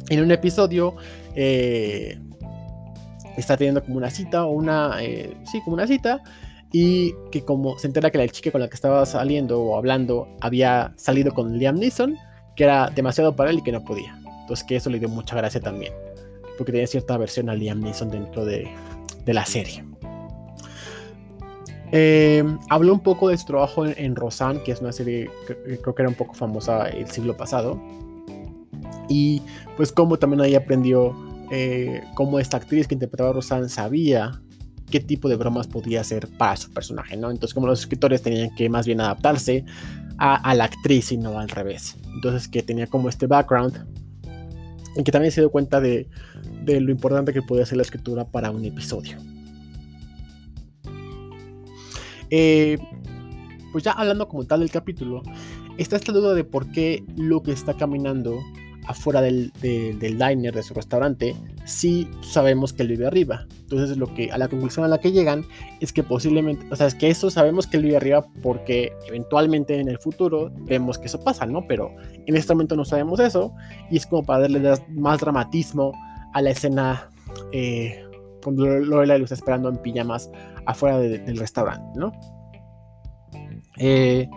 En 0.09 0.23
un 0.23 0.31
episodio... 0.31 0.97
Eh, 1.35 2.19
está 3.37 3.57
teniendo 3.57 3.83
como 3.83 3.97
una 3.97 4.11
cita 4.11 4.45
o 4.45 4.51
una, 4.51 5.03
eh, 5.03 5.37
sí, 5.51 5.61
como 5.63 5.75
una 5.75 5.87
cita 5.87 6.23
y 6.73 7.15
que 7.31 7.45
como 7.45 7.79
se 7.79 7.87
entera 7.87 8.11
que 8.11 8.19
la 8.19 8.29
chica 8.29 8.51
con 8.51 8.61
la 8.61 8.69
que 8.69 8.75
estaba 8.75 9.05
saliendo 9.05 9.61
o 9.61 9.77
hablando 9.77 10.29
había 10.41 10.93
salido 10.97 11.33
con 11.33 11.59
Liam 11.59 11.77
Neeson, 11.77 12.17
que 12.57 12.65
era 12.65 12.91
demasiado 12.91 13.37
para 13.37 13.51
él 13.51 13.59
y 13.59 13.63
que 13.63 13.73
no 13.73 13.85
podía. 13.85 14.17
Entonces 14.43 14.65
que 14.67 14.77
eso 14.77 14.91
le 14.91 14.99
dio 14.99 15.09
mucha 15.09 15.37
gracia 15.37 15.61
también, 15.61 15.93
porque 16.57 16.73
tenía 16.73 16.87
cierta 16.87 17.15
aversión 17.15 17.49
a 17.51 17.55
Liam 17.55 17.81
Neeson 17.81 18.11
dentro 18.11 18.45
de, 18.45 18.69
de 19.25 19.35
la 19.35 19.45
serie. 19.45 19.85
Eh, 21.93 22.43
habló 22.71 22.95
un 22.95 23.01
poco 23.01 23.29
de 23.29 23.37
su 23.37 23.45
trabajo 23.47 23.87
en, 23.87 23.95
en, 23.97 24.17
Rosanne, 24.17 24.63
que 24.63 24.73
es 24.73 24.81
una 24.81 24.93
serie 24.93 25.31
que 25.47 25.79
creo 25.79 25.95
que 25.95 26.03
era 26.03 26.09
un 26.09 26.15
poco 26.15 26.35
famosa 26.35 26.89
el 26.89 27.07
siglo 27.09 27.37
pasado. 27.37 27.81
Y 29.09 29.43
pues 29.77 29.93
como 29.93 30.19
también 30.19 30.41
ahí 30.41 30.55
aprendió 30.55 31.15
eh, 31.55 32.03
como 32.15 32.41
esta 32.41 32.57
actriz 32.57 32.89
que 32.89 32.95
interpretaba 32.95 33.29
a 33.29 33.33
Rosanne 33.35 33.69
sabía 33.69 34.41
qué 34.91 35.01
tipo 35.01 35.29
de 35.29 35.37
bromas 35.37 35.67
podía 35.67 36.01
hacer 36.01 36.29
para 36.39 36.57
su 36.57 36.73
personaje, 36.73 37.15
¿no? 37.19 37.31
Entonces, 37.31 37.53
como 37.53 37.67
los 37.67 37.81
escritores 37.81 38.23
tenían 38.23 38.55
que 38.55 38.71
más 38.71 38.87
bien 38.87 39.03
adaptarse 39.03 39.67
a, 40.17 40.55
la 40.55 40.65
actriz 40.65 41.13
y 41.13 41.19
no 41.19 41.39
al 41.39 41.51
revés. 41.51 41.97
Entonces, 42.15 42.49
que 42.49 42.63
tenía 42.63 42.87
como 42.87 43.11
este 43.11 43.27
background 43.27 43.87
en 44.97 45.05
que 45.05 45.13
también 45.13 45.31
se 45.31 45.43
dio 45.43 45.51
cuenta 45.51 45.79
de, 45.79 46.09
lo 46.65 46.91
importante 46.91 47.35
que 47.35 47.43
podía 47.43 47.67
ser 47.67 47.77
la 47.77 47.83
escritura 47.83 48.25
para 48.25 48.51
un 48.51 48.65
episodio. 48.65 49.19
Eh, 52.35 52.79
pues 53.73 53.85
ya 53.85 53.93
hablando 53.93 54.27
como 54.27 54.45
tal 54.45 54.61
del 54.61 54.71
capítulo, 54.71 55.23
está 55.77 55.97
esta 55.97 56.13
duda 56.13 56.35
de 56.35 56.45
por 56.45 56.71
qué 56.73 57.05
Luke 57.17 57.53
está 57.53 57.75
caminando 57.75 58.39
afuera 58.87 59.21
del, 59.21 59.53
diner 59.61 60.55
de 60.55 60.63
su 60.63 60.75
restaurante 60.75 61.37
si 61.65 62.09
sabemos 62.23 62.73
que 62.73 62.83
él 62.83 62.89
vive 62.89 63.07
arriba. 63.07 63.47
Entonces 63.61 63.99
lo 63.99 64.13
que 64.15 64.33
a 64.33 64.39
la 64.39 64.49
conclusión 64.49 64.85
a 64.85 64.89
la 64.89 64.99
que 64.99 65.13
llegan 65.13 65.45
es 65.81 65.93
que 65.93 66.03
posiblemente, 66.03 66.67
o 66.71 66.77
sea, 66.77 66.87
es 66.87 66.95
que 66.95 67.11
eso 67.11 67.31
sabemos 67.31 67.67
que 67.67 67.77
él 67.77 67.85
vive 67.85 67.99
arriba 67.99 68.27
porque 68.43 68.93
eventualmente 69.07 69.79
en 69.79 69.89
el 69.89 69.99
futuro 69.99 70.51
vemos 70.63 70.99
que 70.99 71.07
eso 71.07 71.21
pasa, 71.21 71.45
¿no? 71.45 71.67
Pero 71.69 71.95
en 72.27 72.35
este 72.35 72.55
momento 72.55 72.77
no 72.77 72.85
sabemos 72.87 73.21
eso 73.21 73.53
y 73.91 73.99
es 73.99 74.07
como 74.07 74.25
para 74.25 74.41
darle 74.41 74.75
más 74.89 75.21
dramatismo 75.21 75.93
a 76.33 76.41
la 76.41 76.51
escena 76.51 77.11
eh, 77.53 78.03
Lorelai 78.51 79.19
lo 79.19 79.25
está 79.25 79.35
esperando 79.35 79.69
en 79.69 79.77
pijamas 79.79 80.31
afuera 80.67 80.99
del 80.99 81.37
restaurante, 81.37 81.99
¿no? 81.99 82.13
Eh, 83.79 84.29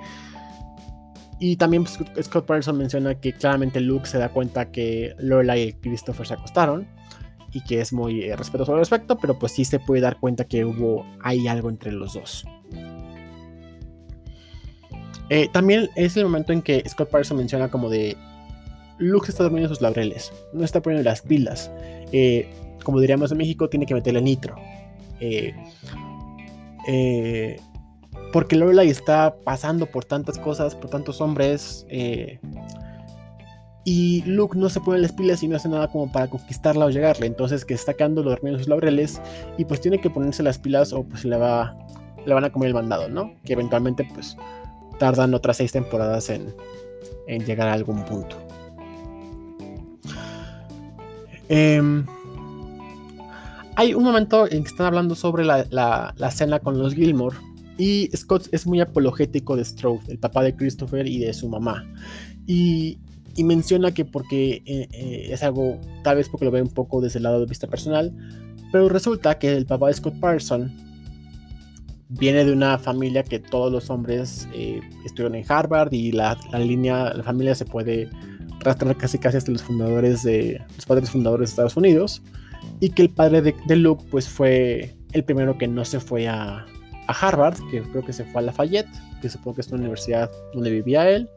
y 1.40 1.58
también 1.58 1.84
pues, 1.84 2.26
Scott 2.26 2.46
Patterson 2.46 2.78
menciona 2.78 3.16
que 3.16 3.34
claramente 3.34 3.82
Luke 3.82 4.08
se 4.08 4.18
da 4.18 4.30
cuenta 4.30 4.72
que 4.72 5.16
Lorelai 5.20 5.62
y 5.64 5.74
Christopher 5.74 6.26
se 6.26 6.34
acostaron 6.34 6.88
y 7.52 7.62
que 7.62 7.82
es 7.82 7.94
muy 7.94 8.24
eh, 8.24 8.36
respetuoso 8.36 8.74
al 8.74 8.80
respecto, 8.80 9.18
pero 9.18 9.38
pues 9.38 9.54
sí 9.54 9.66
se 9.66 9.80
puede 9.80 10.02
dar 10.02 10.20
cuenta 10.20 10.46
que 10.46 10.66
hubo 10.66 11.06
hay 11.22 11.48
algo 11.48 11.70
entre 11.70 11.92
los 11.92 12.14
dos. 12.14 12.46
Eh, 15.30 15.50
también 15.52 15.90
es 15.96 16.16
el 16.18 16.26
momento 16.26 16.54
en 16.54 16.62
que 16.62 16.84
Scott 16.88 17.10
Patterson 17.10 17.38
menciona 17.38 17.70
como 17.70 17.90
de 17.90 18.16
Luke 18.98 19.28
está 19.30 19.44
durmiendo 19.44 19.70
sus 19.70 19.82
laureles, 19.82 20.32
no 20.54 20.64
está 20.64 20.82
poniendo 20.82 21.10
las 21.10 21.22
pilas. 21.22 21.72
Eh, 22.12 22.48
como 22.84 23.00
diríamos 23.00 23.32
en 23.32 23.38
México, 23.38 23.70
tiene 23.70 23.86
que 23.86 23.94
meterle 23.94 24.22
nitro. 24.22 24.56
Eh, 25.20 25.56
porque 28.32 28.56
Lorelai 28.56 28.90
está 28.90 29.36
pasando 29.44 29.86
por 29.86 30.06
tantas 30.06 30.38
cosas, 30.38 30.76
por 30.76 30.90
tantos 30.90 31.22
hombres. 31.22 31.86
Eh, 31.90 32.40
y 33.86 34.24
Luke 34.24 34.58
no 34.58 34.68
se 34.70 34.82
pone 34.82 35.00
las 35.00 35.12
pilas 35.12 35.44
y 35.44 35.48
no 35.48 35.56
hace 35.56 35.70
nada 35.70 35.88
como 35.88 36.12
para 36.12 36.28
conquistarla 36.28 36.86
o 36.86 36.90
llegarle. 36.90 37.28
Entonces 37.28 37.64
que 37.64 37.76
está 37.76 37.94
quedando 37.94 38.24
dormido 38.24 38.56
en 38.56 38.60
sus 38.60 38.68
laureles 38.68 39.22
y 39.58 39.66
pues 39.66 39.80
tiene 39.80 40.02
que 40.02 40.10
ponerse 40.10 40.44
las 40.44 40.58
pilas 40.58 40.92
o 40.92 41.04
pues 41.04 41.24
le, 41.24 41.38
va, 41.38 41.78
le 42.26 42.34
van 42.34 42.44
a 42.44 42.52
comer 42.52 42.70
el 42.70 42.74
mandado, 42.74 43.08
¿no? 43.08 43.36
Que 43.46 43.54
eventualmente 43.54 44.08
pues 44.14 44.36
tardan 45.00 45.34
otras 45.34 45.58
seis 45.58 45.72
temporadas 45.72 46.30
en, 46.30 46.54
llegar 47.46 47.68
a 47.68 47.74
algún 47.74 48.04
punto. 48.06 48.38
Em, 51.48 52.06
hay 53.76 53.94
un 53.94 54.04
momento 54.04 54.50
en 54.50 54.64
que 54.64 54.70
están 54.70 54.88
hablando 54.88 55.16
sobre 55.16 55.44
la, 55.46 56.32
cena 56.32 56.60
con 56.60 56.80
los 56.80 56.94
Gilmore 56.94 57.38
y 57.78 58.10
Scott 58.16 58.48
es 58.52 58.66
muy 58.66 58.80
apologético 58.80 59.56
de 59.56 59.66
Strode, 59.66 60.00
el 60.08 60.18
papá 60.18 60.44
de 60.44 60.56
Christopher 60.56 61.08
y 61.08 61.20
de 61.20 61.34
su 61.34 61.50
mamá. 61.50 61.86
Y, 62.48 63.00
menciona 63.44 63.92
que 63.92 64.06
porque 64.06 64.64
eh, 64.66 64.88
eh, 64.94 65.28
es 65.30 65.44
algo, 65.44 65.78
tal 66.04 66.16
vez 66.16 66.30
porque 66.30 66.46
lo 66.46 66.52
ve 66.52 66.62
un 66.62 66.70
poco 66.70 67.02
desde 67.02 67.20
el 67.20 67.24
lado 67.24 67.42
de 67.42 67.46
vista 67.46 67.68
personal, 67.68 68.14
pero 68.72 68.88
resulta 68.88 69.38
que 69.38 69.52
el 69.52 69.66
papá 69.66 69.88
de 69.88 69.94
Scott 69.96 70.18
Parson 70.22 70.74
viene 72.08 72.46
de 72.46 72.54
una 72.54 72.78
familia 72.78 73.24
que 73.24 73.40
todos 73.40 73.70
los 73.70 73.90
hombres 73.90 74.48
eh, 74.54 74.80
estuvieron 75.06 75.36
en 75.36 75.44
Harvard 75.50 75.92
y 75.92 76.14
la, 76.14 76.38
línea, 76.58 77.14
la 77.14 77.24
familia 77.24 77.56
se 77.56 77.66
puede 77.66 78.10
rastrear 78.60 78.96
casi 78.96 79.18
casi 79.18 79.36
hasta 79.36 79.52
los 79.52 79.64
fundadores 79.64 80.24
de, 80.24 80.62
los 80.78 80.86
padres 80.86 81.10
fundadores 81.10 81.50
de 81.50 81.52
Estados 81.52 81.76
Unidos 81.76 82.22
y 82.80 82.90
que 82.90 83.04
el 83.04 83.10
padre 83.10 83.42
de, 83.42 83.56
de 83.68 83.76
Luke 83.76 84.06
pues 84.10 84.28
fue 84.30 84.96
el 85.14 85.24
primero 85.24 85.58
que 85.58 85.68
no 85.68 85.86
se 85.86 86.00
fue 86.00 86.28
a, 86.28 86.66
a 87.08 87.14
Harvard, 87.14 87.58
que 87.72 87.82
creo 87.82 88.04
que 88.04 88.14
se 88.14 88.26
fue 88.26 88.42
a 88.42 88.46
Lafayette, 88.46 88.90
que 89.22 89.30
supongo 89.30 89.56
que 89.56 89.62
es 89.62 89.68
una 89.70 89.80
universidad 89.80 90.30
donde 90.54 90.72
vivía 90.72 91.10
él, 91.10 91.30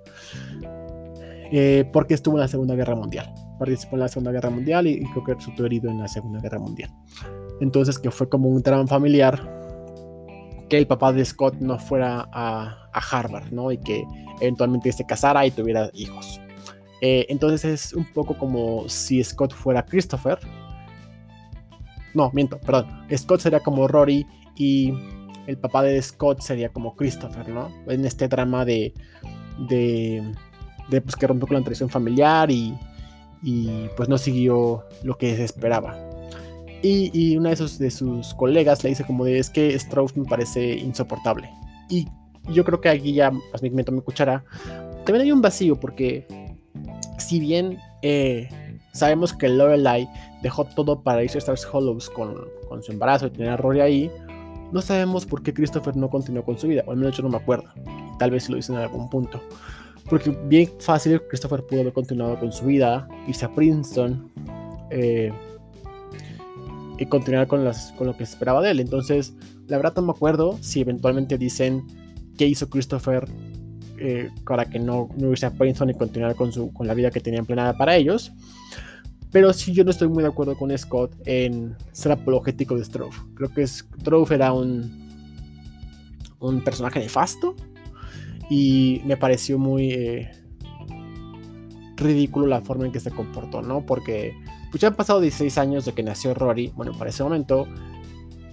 eh, 1.52 1.88
porque 1.92 2.14
estuvo 2.14 2.36
en 2.36 2.40
la 2.40 2.48
Segunda 2.48 2.74
Guerra 2.74 2.94
Mundial. 2.94 3.32
Participó 3.58 3.96
en 3.96 4.00
la 4.00 4.08
Segunda 4.08 4.32
Guerra 4.32 4.50
Mundial 4.50 4.86
y, 4.86 5.02
creo 5.10 5.24
que 5.24 5.34
resultó 5.34 5.66
herido 5.66 5.90
en 5.90 5.98
la 5.98 6.08
Segunda 6.08 6.40
Guerra 6.40 6.58
Mundial. 6.58 6.90
Entonces, 7.60 7.98
que 7.98 8.10
fue 8.10 8.28
como 8.28 8.48
un 8.48 8.62
tramo 8.62 8.86
familiar 8.86 9.56
que 10.68 10.76
el 10.76 10.86
papá 10.86 11.12
de 11.12 11.24
Scott 11.24 11.54
no 11.60 11.78
fuera 11.78 12.28
a, 12.32 12.90
a 12.92 13.00
Harvard, 13.10 13.50
¿no? 13.52 13.72
Y 13.72 13.78
que 13.78 14.04
eventualmente 14.40 14.92
se 14.92 15.04
casara 15.04 15.46
y 15.46 15.50
tuviera 15.50 15.90
hijos. 15.94 16.40
Eh, 17.00 17.26
entonces 17.28 17.64
es 17.64 17.92
un 17.92 18.04
poco 18.12 18.36
como 18.36 18.88
si 18.88 19.22
Scott 19.22 19.54
fuera 19.54 19.84
Christopher. 19.84 20.38
No, 22.18 22.32
miento, 22.34 22.58
perdón. 22.58 22.88
Scott 23.16 23.42
sería 23.42 23.60
como 23.60 23.86
Rory 23.86 24.26
y 24.56 24.92
el 25.46 25.56
papá 25.56 25.84
de 25.84 26.02
Scott 26.02 26.40
sería 26.40 26.68
como 26.68 26.96
Christopher, 26.96 27.48
¿no? 27.48 27.70
En 27.86 28.04
este 28.04 28.26
drama 28.26 28.64
de, 28.64 28.92
de, 29.68 30.34
de 30.90 31.00
pues, 31.00 31.14
que 31.14 31.28
rompió 31.28 31.46
con 31.46 31.56
la 31.58 31.62
tradición 31.62 31.88
familiar 31.88 32.50
y, 32.50 32.76
y, 33.40 33.86
pues 33.96 34.08
no 34.08 34.18
siguió 34.18 34.82
lo 35.04 35.16
que 35.16 35.36
se 35.36 35.44
esperaba. 35.44 35.96
Y, 36.82 37.12
y 37.14 37.36
una 37.36 37.50
de 37.50 37.56
sus, 37.56 37.78
de 37.78 37.92
sus 37.92 38.34
colegas 38.34 38.82
le 38.82 38.90
dice 38.90 39.04
como 39.06 39.24
de 39.24 39.38
es 39.38 39.48
que 39.48 39.76
Strauss 39.76 40.16
me 40.16 40.24
parece 40.24 40.74
insoportable. 40.74 41.48
Y 41.88 42.08
yo 42.52 42.64
creo 42.64 42.80
que 42.80 42.88
aquí 42.88 43.12
ya 43.12 43.30
pues, 43.52 43.62
me 43.62 43.70
meto 43.70 43.92
mi 43.92 44.00
cuchara. 44.00 44.44
También 45.04 45.22
hay 45.22 45.30
un 45.30 45.40
vacío 45.40 45.78
porque 45.78 46.26
si 47.16 47.38
bien 47.38 47.78
eh, 48.02 48.48
sabemos 48.92 49.32
que 49.32 49.48
Lorelai 49.48 50.08
dejó 50.42 50.64
todo 50.64 51.00
para 51.00 51.22
irse 51.22 51.38
a 51.38 51.40
Stars 51.40 51.66
Hollows 51.70 52.10
con, 52.10 52.34
con, 52.68 52.82
su 52.82 52.92
embarazo 52.92 53.26
y 53.26 53.30
tener 53.30 53.50
a 53.50 53.56
Rory 53.56 53.80
ahí, 53.80 54.10
no 54.72 54.82
sabemos 54.82 55.24
por 55.24 55.42
qué 55.42 55.54
Christopher 55.54 55.96
no 55.96 56.10
continuó 56.10 56.44
con 56.44 56.58
su 56.58 56.68
vida, 56.68 56.84
o 56.86 56.92
al 56.92 56.98
menos 56.98 57.16
yo 57.16 57.22
no 57.22 57.30
me 57.30 57.36
acuerdo. 57.36 57.68
Tal 58.18 58.30
vez 58.30 58.48
lo 58.50 58.56
dicen 58.56 58.76
en 58.76 58.82
algún 58.82 59.08
punto. 59.08 59.40
Porque 60.08 60.30
bien 60.30 60.70
fácil 60.78 61.20
Christopher 61.28 61.64
pudo 61.64 61.80
haber 61.80 61.92
continuado 61.92 62.38
con 62.38 62.52
su 62.52 62.66
vida, 62.66 63.08
irse 63.26 63.44
a 63.44 63.54
Princeton 63.54 64.30
eh, 64.90 65.32
y 66.98 67.06
continuar 67.06 67.46
con, 67.46 67.64
las, 67.64 67.92
con 67.92 68.06
lo 68.06 68.16
que 68.16 68.26
se 68.26 68.32
esperaba 68.32 68.60
de 68.62 68.70
él. 68.70 68.80
Entonces, 68.80 69.34
la 69.66 69.76
verdad 69.76 69.94
no 69.96 70.02
me 70.02 70.12
acuerdo 70.12 70.58
si 70.60 70.80
eventualmente 70.80 71.38
dicen 71.38 71.84
qué 72.36 72.46
hizo 72.46 72.68
Christopher 72.68 73.28
eh, 73.98 74.30
para 74.46 74.66
que 74.66 74.78
no, 74.78 75.08
no 75.16 75.30
irse 75.30 75.46
a 75.46 75.50
Princeton 75.50 75.90
y 75.90 75.94
continuar 75.94 76.34
con, 76.34 76.52
su, 76.52 76.72
con 76.72 76.86
la 76.86 76.94
vida 76.94 77.10
que 77.10 77.20
tenían 77.20 77.46
planeada 77.46 77.76
para 77.76 77.96
ellos. 77.96 78.32
Pero 79.30 79.52
sí, 79.52 79.72
yo 79.72 79.84
no 79.84 79.90
estoy 79.90 80.08
muy 80.08 80.22
de 80.22 80.30
acuerdo 80.30 80.56
con 80.56 80.76
Scott 80.76 81.14
en 81.26 81.76
ser 81.92 82.12
apologético 82.12 82.76
de 82.76 82.84
Strove. 82.84 83.16
Creo 83.34 83.52
que 83.52 83.66
Strove 83.66 84.32
era 84.32 84.52
un, 84.52 85.08
un 86.40 86.62
personaje 86.62 87.00
nefasto 87.00 87.54
y 88.48 89.02
me 89.04 89.16
pareció 89.16 89.58
muy 89.58 89.90
eh, 89.90 90.30
ridículo 91.96 92.46
la 92.46 92.62
forma 92.62 92.86
en 92.86 92.92
que 92.92 93.00
se 93.00 93.10
comportó, 93.10 93.60
¿no? 93.60 93.84
Porque 93.84 94.34
pues 94.70 94.80
ya 94.80 94.88
han 94.88 94.94
pasado 94.94 95.20
16 95.20 95.58
años 95.58 95.84
de 95.84 95.92
que 95.92 96.02
nació 96.02 96.34
Rory, 96.34 96.72
bueno, 96.74 96.92
para 96.92 97.10
ese 97.10 97.22
momento, 97.22 97.66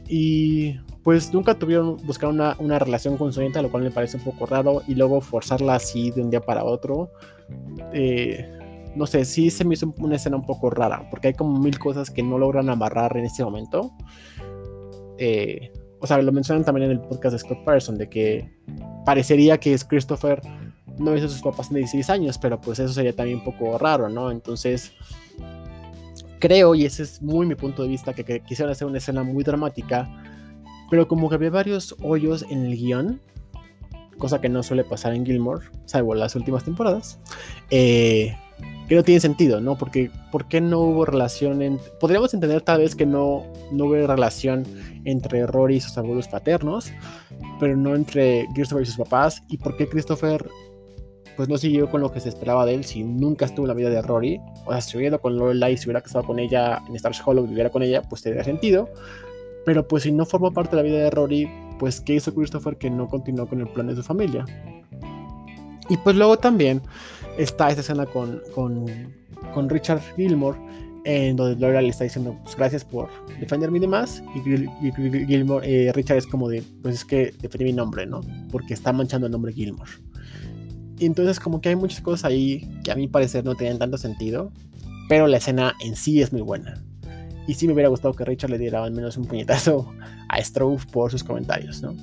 y 0.07 0.77
pues 1.03 1.33
nunca 1.33 1.55
tuvieron, 1.55 1.97
buscar 2.05 2.29
una, 2.29 2.55
una 2.59 2.79
relación 2.79 3.17
con 3.17 3.31
su 3.31 3.41
nieta, 3.41 3.61
lo 3.61 3.69
cual 3.69 3.83
me 3.83 3.91
parece 3.91 4.17
un 4.17 4.23
poco 4.23 4.45
raro, 4.45 4.81
y 4.87 4.95
luego 4.95 5.21
forzarla 5.21 5.75
así 5.75 6.11
de 6.11 6.21
un 6.21 6.29
día 6.29 6.41
para 6.41 6.63
otro. 6.63 7.11
Eh, 7.93 8.64
no 8.95 9.05
sé, 9.05 9.25
sí 9.25 9.49
se 9.49 9.65
me 9.65 9.73
hizo 9.73 9.93
una 9.99 10.15
escena 10.15 10.37
un 10.37 10.45
poco 10.45 10.69
rara, 10.69 11.07
porque 11.09 11.29
hay 11.29 11.33
como 11.33 11.59
mil 11.59 11.77
cosas 11.79 12.09
que 12.09 12.23
no 12.23 12.37
logran 12.37 12.69
amarrar 12.69 13.17
en 13.17 13.25
ese 13.25 13.43
momento. 13.43 13.91
Eh, 15.17 15.71
o 15.99 16.07
sea, 16.07 16.21
lo 16.21 16.31
mencionan 16.31 16.63
también 16.63 16.91
en 16.91 16.97
el 16.97 17.01
podcast 17.01 17.33
de 17.33 17.39
Scott 17.39 17.63
Patterson, 17.63 17.97
de 17.97 18.09
que 18.09 18.57
parecería 19.05 19.57
que 19.59 19.73
es 19.73 19.83
Christopher 19.83 20.41
no 20.97 21.15
hizo 21.15 21.27
sus 21.27 21.41
papás 21.41 21.69
en 21.69 21.77
16 21.77 22.09
años, 22.09 22.37
pero 22.37 22.59
pues 22.61 22.79
eso 22.79 22.93
sería 22.93 23.13
también 23.13 23.39
un 23.39 23.43
poco 23.43 23.77
raro, 23.77 24.07
¿no? 24.07 24.31
Entonces, 24.31 24.93
creo, 26.39 26.73
y 26.73 26.85
ese 26.85 27.03
es 27.03 27.21
muy 27.21 27.45
mi 27.45 27.55
punto 27.55 27.83
de 27.83 27.89
vista, 27.89 28.13
que, 28.13 28.23
que 28.23 28.39
quisieron 28.41 28.71
hacer 28.71 28.87
una 28.87 28.99
escena 28.99 29.23
muy 29.23 29.43
dramática 29.43 30.09
pero 30.89 31.07
como 31.07 31.29
que 31.29 31.35
había 31.35 31.49
varios 31.49 31.95
hoyos 32.01 32.45
en 32.49 32.65
el 32.65 32.77
guion, 32.77 33.21
cosa 34.17 34.39
que 34.39 34.49
no 34.49 34.63
suele 34.63 34.83
pasar 34.83 35.13
en 35.13 35.25
Gilmore, 35.25 35.65
salvo 35.85 36.15
las 36.15 36.35
últimas 36.35 36.63
temporadas, 36.63 37.19
eh, 37.69 38.37
que 38.87 38.95
no 38.95 39.03
tiene 39.03 39.19
sentido, 39.19 39.59
¿no? 39.61 39.77
Porque 39.77 40.11
¿por 40.31 40.47
qué 40.47 40.61
no 40.61 40.79
hubo 40.79 41.05
relación? 41.05 41.79
Podríamos 41.99 42.33
entender 42.33 42.61
tal 42.61 42.79
vez 42.79 42.95
que 42.95 43.05
no, 43.05 43.43
no 43.71 43.85
hubo 43.85 44.07
relación 44.07 44.63
entre 45.05 45.45
Rory 45.47 45.77
y 45.77 45.81
sus 45.81 45.97
abuelos 45.97 46.27
paternos, 46.27 46.91
pero 47.59 47.75
no 47.75 47.95
entre 47.95 48.45
Christopher 48.53 48.83
y 48.83 48.85
sus 48.85 48.97
papás. 48.97 49.41
¿Y 49.49 49.57
por 49.57 49.75
qué 49.75 49.87
Christopher 49.87 50.47
pues 51.35 51.49
no 51.49 51.57
siguió 51.57 51.89
con 51.89 51.99
lo 51.99 52.11
que 52.11 52.21
se 52.21 52.29
esperaba 52.29 52.65
de 52.65 52.75
él 52.75 52.85
si 52.85 53.03
nunca 53.03 53.45
estuvo 53.45 53.65
en 53.65 53.69
la 53.69 53.73
vida 53.73 53.89
de 53.89 54.01
Rory? 54.01 54.39
O 54.65 54.71
sea, 54.71 54.81
si 54.81 54.97
hubiera 54.97 55.17
con 55.17 55.37
Lorelai, 55.37 55.77
si 55.77 55.85
hubiera 55.85 56.01
casado 56.01 56.25
con 56.25 56.39
ella 56.39 56.81
en 56.87 56.95
Stars 56.95 57.21
Hollow, 57.25 57.45
viviera 57.47 57.69
con 57.69 57.83
ella, 57.83 58.01
pues 58.03 58.21
tendría 58.21 58.43
sentido. 58.43 58.89
Pero 59.65 59.87
pues 59.87 60.03
si 60.03 60.11
no 60.11 60.25
formó 60.25 60.53
parte 60.53 60.75
de 60.75 60.83
la 60.83 60.87
vida 60.87 60.99
de 60.99 61.09
Rory, 61.09 61.49
pues 61.79 61.99
¿qué 62.01 62.13
hizo 62.15 62.33
Christopher 62.33 62.77
que 62.77 62.89
no 62.89 63.07
continuó 63.07 63.47
con 63.47 63.61
el 63.61 63.67
plan 63.67 63.87
de 63.87 63.95
su 63.95 64.03
familia? 64.03 64.45
Y 65.89 65.97
pues 65.97 66.15
luego 66.15 66.37
también 66.37 66.81
está 67.37 67.69
esta 67.69 67.81
escena 67.81 68.05
con, 68.05 68.41
con, 68.53 69.69
Richard 69.69 70.01
Gilmore, 70.15 70.57
en 71.03 71.35
donde 71.35 71.59
Laura 71.59 71.81
le 71.81 71.89
está 71.89 72.03
diciendo 72.03 72.37
pues, 72.43 72.55
gracias 72.55 72.83
por 72.83 73.09
defenderme 73.39 73.77
y 73.77 73.81
demás. 73.81 74.23
Y, 74.35 74.41
Gilmore, 75.27 75.87
eh, 75.87 75.91
Richard 75.93 76.17
es 76.17 76.27
como 76.27 76.49
de, 76.49 76.63
pues 76.81 76.95
es 76.95 77.05
que 77.05 77.33
defendí 77.41 77.65
mi 77.65 77.73
nombre, 77.73 78.05
¿no? 78.05 78.21
Porque 78.51 78.73
está 78.73 78.91
manchando 78.93 79.27
el 79.27 79.31
nombre 79.31 79.53
Gilmore. 79.53 79.91
Y 80.97 81.05
entonces 81.05 81.39
como 81.39 81.61
que 81.61 81.69
hay 81.69 81.75
muchas 81.75 82.01
cosas 82.01 82.25
ahí 82.25 82.69
que 82.83 82.91
a 82.91 82.95
mi 82.95 83.07
parecer 83.07 83.43
no 83.43 83.55
tienen 83.55 83.77
tanto 83.77 83.97
sentido, 83.97 84.51
pero 85.09 85.27
la 85.27 85.37
escena 85.37 85.73
en 85.81 85.95
sí 85.95 86.21
es 86.21 86.31
muy 86.31 86.41
buena. 86.41 86.81
Y 87.47 87.53
sí 87.53 87.67
me 87.67 87.73
hubiera 87.73 87.89
gustado 87.89 88.13
que 88.15 88.25
Richard 88.25 88.49
le 88.49 88.57
diera 88.57 88.83
al 88.83 88.91
menos 88.91 89.17
un 89.17 89.25
puñetazo 89.25 89.93
a 90.29 90.41
Strove 90.41 90.85
por 90.87 91.11
sus 91.11 91.23
comentarios, 91.23 91.81
¿no? 91.81 91.95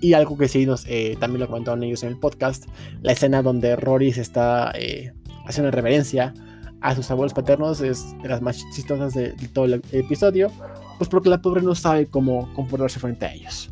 Y 0.00 0.12
algo 0.12 0.36
que 0.36 0.48
sí 0.48 0.66
nos, 0.66 0.84
eh, 0.86 1.16
también 1.18 1.40
lo 1.40 1.46
comentaron 1.46 1.82
ellos 1.82 2.02
en 2.02 2.10
el 2.10 2.18
podcast, 2.18 2.66
la 3.02 3.12
escena 3.12 3.42
donde 3.42 3.76
Rory 3.76 4.12
se 4.12 4.20
está 4.20 4.72
eh, 4.74 5.12
haciendo 5.46 5.70
reverencia 5.70 6.34
a 6.80 6.94
sus 6.94 7.10
abuelos 7.10 7.32
paternos 7.32 7.80
es 7.80 8.14
de 8.22 8.28
las 8.28 8.42
más 8.42 8.58
chistosas 8.74 9.14
de, 9.14 9.32
todo 9.54 9.64
el 9.64 9.82
episodio, 9.92 10.50
pues 10.98 11.08
porque 11.08 11.30
la 11.30 11.40
pobre 11.40 11.62
no 11.62 11.74
sabe 11.74 12.06
cómo 12.06 12.52
comportarse 12.52 13.00
frente 13.00 13.24
a 13.24 13.32
ellos. 13.32 13.70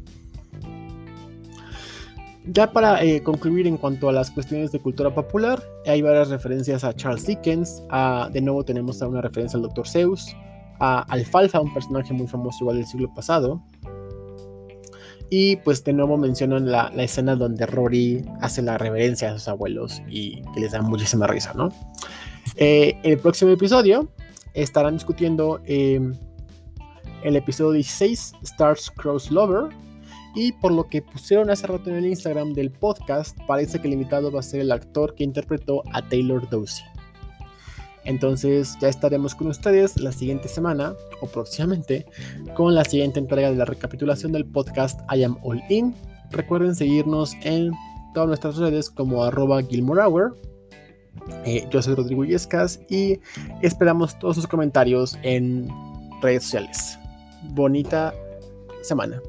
Ya 2.47 2.73
para 2.73 3.05
eh, 3.05 3.23
concluir 3.23 3.67
en 3.67 3.77
cuanto 3.77 4.09
a 4.09 4.13
las 4.13 4.31
cuestiones 4.31 4.73
de 4.73 4.81
cultura 4.81 5.15
popular, 5.15 5.63
hay 5.87 6.01
varias 6.01 6.31
referencias 6.31 6.83
a 6.85 6.95
Charles 6.95 7.27
Dickens, 7.27 7.83
de 8.33 8.41
nuevo 8.41 8.65
tenemos 8.65 9.01
una 9.03 9.21
referencia 9.21 9.59
al 9.59 9.63
Dr. 9.63 9.87
Seuss, 9.87 10.35
a 10.81 11.03
Alfalfa, 11.03 11.61
un 11.61 11.73
personaje 11.73 12.13
muy 12.13 12.27
famoso 12.27 12.59
igual 12.63 12.79
del 12.79 12.87
siglo 12.87 13.13
pasado. 13.15 13.63
Y 15.35 15.57
pues 15.57 15.83
de 15.83 15.95
nuevo 15.95 16.19
mencionan 16.19 16.71
la, 16.71 16.89
escena 16.99 17.37
donde 17.37 17.65
Rory 17.65 18.23
hace 18.43 18.61
la 18.61 18.77
reverencia 18.77 19.31
a 19.31 19.33
sus 19.33 19.49
abuelos 19.49 20.03
y 20.07 20.43
que 20.53 20.61
les 20.61 20.73
da 20.73 20.83
muchísima 20.83 21.27
risa, 21.27 21.55
¿no? 21.55 21.71
Eh, 22.57 22.99
el 23.03 23.17
próximo 23.17 23.51
episodio 23.51 24.13
estarán 24.53 24.93
discutiendo 24.93 25.63
em, 25.65 26.13
el 27.25 27.37
episodio 27.37 27.73
16, 27.73 28.35
Stars 28.43 28.91
Cross 28.91 29.31
Lover. 29.31 29.75
Y 30.35 30.53
por 30.53 30.71
lo 30.71 30.87
que 30.87 31.01
pusieron 31.01 31.49
hace 31.49 31.67
rato 31.67 31.89
en 31.89 31.97
el 31.97 32.07
Instagram 32.09 32.53
del 32.53 32.71
podcast, 32.71 33.35
parece 33.47 33.81
que 33.81 33.87
el 33.87 33.95
invitado 33.95 34.31
va 34.31 34.41
a 34.41 34.43
ser 34.43 34.61
el 34.61 34.71
actor 34.71 35.15
que 35.15 35.25
interpretó 35.25 35.83
a 35.95 36.07
Taylor 36.07 36.47
Dorsey. 36.51 36.85
Entonces 38.05 38.77
ya 38.81 38.89
estaremos 38.89 39.35
con 39.35 39.47
ustedes 39.47 39.97
la 40.01 40.13
siguiente 40.13 40.49
semana 40.49 40.95
o 41.21 41.27
próximamente 41.27 42.07
con 42.55 42.75
la 42.75 42.85
siguiente 42.85 43.21
entrega 43.21 43.51
de 43.51 43.57
la 43.57 43.65
recapitulación 43.65 44.33
del 44.33 44.45
podcast 44.45 45.01
I 45.15 45.25
Am 45.25 45.39
All 45.43 45.63
In. 45.69 45.95
Recuerden 46.31 46.75
seguirnos 46.75 47.35
en 47.43 47.73
todas 48.15 48.29
nuestras 48.29 48.57
redes 48.57 48.91
como 48.91 49.25
arroba 49.25 49.63
Gilmore 49.63 50.03
Hour. 50.03 50.37
Eh, 51.45 51.67
yo 51.71 51.83
soy 51.83 51.95
Rodrigo 51.95 52.25
Yescas 52.25 52.81
y 52.89 53.21
esperamos 53.61 54.19
todos 54.19 54.37
sus 54.37 54.47
comentarios 54.47 55.19
en 55.23 55.69
redes 56.21 56.45
sociales. 56.45 56.99
Bonita 57.51 58.15
semana. 58.83 59.21